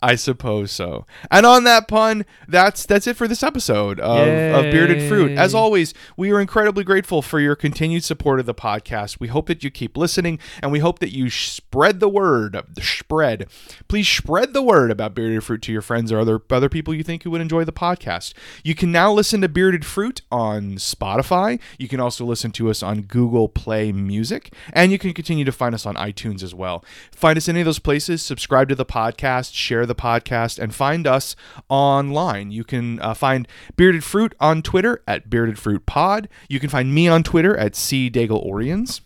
I 0.00 0.14
suppose 0.14 0.70
so. 0.70 1.06
And 1.28 1.44
on 1.44 1.64
that 1.64 1.88
pun, 1.88 2.24
that's 2.46 2.86
that's 2.86 3.08
it 3.08 3.16
for 3.16 3.26
this 3.26 3.42
episode 3.42 3.98
of, 3.98 4.28
of 4.28 4.70
Bearded 4.70 5.08
Fruit. 5.08 5.32
As 5.32 5.56
always, 5.56 5.92
we 6.16 6.30
are 6.30 6.40
incredibly 6.40 6.84
grateful 6.84 7.20
for 7.20 7.40
your 7.40 7.56
continued 7.56 8.04
support 8.04 8.38
of 8.38 8.46
the 8.46 8.54
podcast. 8.54 9.18
We 9.18 9.26
hope 9.26 9.48
that 9.48 9.64
you 9.64 9.72
keep 9.72 9.96
listening, 9.96 10.38
and 10.62 10.70
we 10.70 10.78
hope 10.78 11.00
that 11.00 11.12
you 11.12 11.30
spread 11.30 11.98
the 11.98 12.08
word. 12.08 12.62
Spread, 12.80 13.48
please 13.88 14.08
spread 14.08 14.52
the 14.52 14.62
word 14.62 14.92
about 14.92 15.14
Bearded 15.14 15.42
Fruit 15.42 15.62
to 15.62 15.72
your 15.72 15.82
friends 15.82 16.12
or 16.12 16.20
other 16.20 16.40
other 16.50 16.68
people 16.68 16.94
you 16.94 17.02
think 17.02 17.24
who 17.24 17.32
would 17.32 17.40
enjoy 17.40 17.64
the 17.64 17.72
podcast. 17.72 18.34
You 18.62 18.76
can 18.76 18.92
now 18.92 19.12
listen 19.12 19.40
to 19.40 19.48
Bearded 19.48 19.84
Fruit 19.84 20.22
on 20.30 20.74
Spotify. 20.74 21.58
You 21.76 21.88
can 21.88 21.98
also 21.98 22.24
listen 22.24 22.52
to 22.52 22.70
us 22.70 22.84
on 22.84 23.02
Google 23.02 23.48
Play 23.48 23.90
Music, 23.90 24.52
and 24.72 24.92
you 24.92 24.98
can 24.98 25.12
continue 25.12 25.44
to 25.44 25.50
find 25.50 25.74
us 25.74 25.86
on 25.86 25.96
iTunes 25.96 26.44
as 26.44 26.54
well. 26.54 26.84
Find 27.10 27.36
us 27.36 27.48
in 27.48 27.56
any 27.56 27.62
of 27.62 27.66
those 27.66 27.80
places. 27.80 28.22
Subscribe 28.22 28.68
to 28.68 28.76
the 28.76 28.86
podcast, 28.86 29.54
share 29.54 29.87
the 29.88 29.94
podcast, 29.94 30.58
and 30.58 30.74
find 30.74 31.06
us 31.06 31.34
online. 31.68 32.50
You 32.50 32.64
can 32.64 33.00
uh, 33.00 33.14
find 33.14 33.48
Bearded 33.76 34.04
Fruit 34.04 34.34
on 34.38 34.62
Twitter 34.62 35.02
at 35.08 35.28
Bearded 35.28 35.58
Fruit 35.58 35.84
Pod. 35.86 36.28
You 36.48 36.60
can 36.60 36.68
find 36.70 36.94
me 36.94 37.08
on 37.08 37.22
Twitter 37.22 37.56
at 37.56 37.74
C 37.74 38.10
Daigle 38.10 38.46
Orions. 38.46 39.00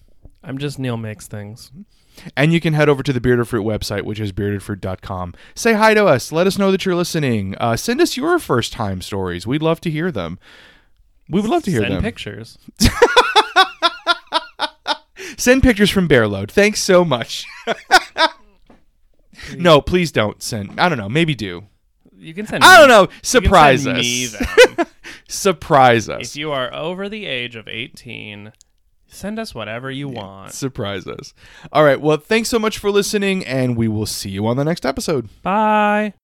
I'm 0.44 0.58
just 0.58 0.78
Neil 0.78 0.96
makes 0.96 1.26
things. 1.28 1.70
And 2.36 2.52
you 2.52 2.60
can 2.60 2.74
head 2.74 2.88
over 2.90 3.02
to 3.02 3.12
the 3.12 3.20
Bearded 3.20 3.48
Fruit 3.48 3.64
website, 3.64 4.02
which 4.02 4.20
is 4.20 4.32
beardedfruit.com. 4.32 5.34
Say 5.54 5.72
hi 5.72 5.94
to 5.94 6.04
us. 6.04 6.30
Let 6.30 6.46
us 6.46 6.58
know 6.58 6.70
that 6.70 6.84
you're 6.84 6.94
listening. 6.94 7.54
Uh, 7.58 7.74
send 7.76 8.00
us 8.02 8.16
your 8.18 8.38
first 8.38 8.72
time 8.72 9.00
stories. 9.00 9.46
We'd 9.46 9.62
love 9.62 9.80
to 9.82 9.90
hear 9.90 10.12
them. 10.12 10.38
We 11.28 11.40
would 11.40 11.50
love 11.50 11.62
to 11.62 11.70
hear 11.70 11.80
Send 11.80 11.94
them. 11.94 12.02
pictures. 12.02 12.58
Send 15.38 15.62
pictures 15.62 15.90
from 15.90 16.06
Bearload. 16.08 16.50
Thanks 16.50 16.80
so 16.82 17.04
much. 17.04 17.46
no, 19.56 19.80
please 19.80 20.12
don't 20.12 20.42
send. 20.42 20.78
I 20.80 20.88
don't 20.88 20.98
know. 20.98 21.08
Maybe 21.08 21.34
do. 21.34 21.64
You 22.16 22.34
can 22.34 22.46
send. 22.46 22.62
I 22.64 22.78
don't 22.78 22.88
me- 22.88 22.94
know. 22.94 23.00
you 23.02 23.08
can 23.08 23.24
Surprise 23.24 23.86
us. 23.86 24.36
Surprise 25.28 26.08
us. 26.08 26.30
if 26.30 26.36
you 26.36 26.52
are 26.52 26.72
over 26.72 27.08
the 27.08 27.26
age 27.26 27.56
of 27.56 27.66
18, 27.66 28.52
send 29.06 29.38
us 29.38 29.54
whatever 29.54 29.90
you 29.90 30.08
want. 30.08 30.52
Surprise 30.52 31.06
us. 31.06 31.34
All 31.72 31.84
right. 31.84 32.00
Well, 32.00 32.18
thanks 32.18 32.48
so 32.48 32.58
much 32.58 32.78
for 32.78 32.90
listening, 32.90 33.44
and 33.44 33.76
we 33.76 33.88
will 33.88 34.06
see 34.06 34.30
you 34.30 34.46
on 34.46 34.56
the 34.56 34.64
next 34.64 34.84
episode. 34.86 35.28
Bye. 35.42 36.14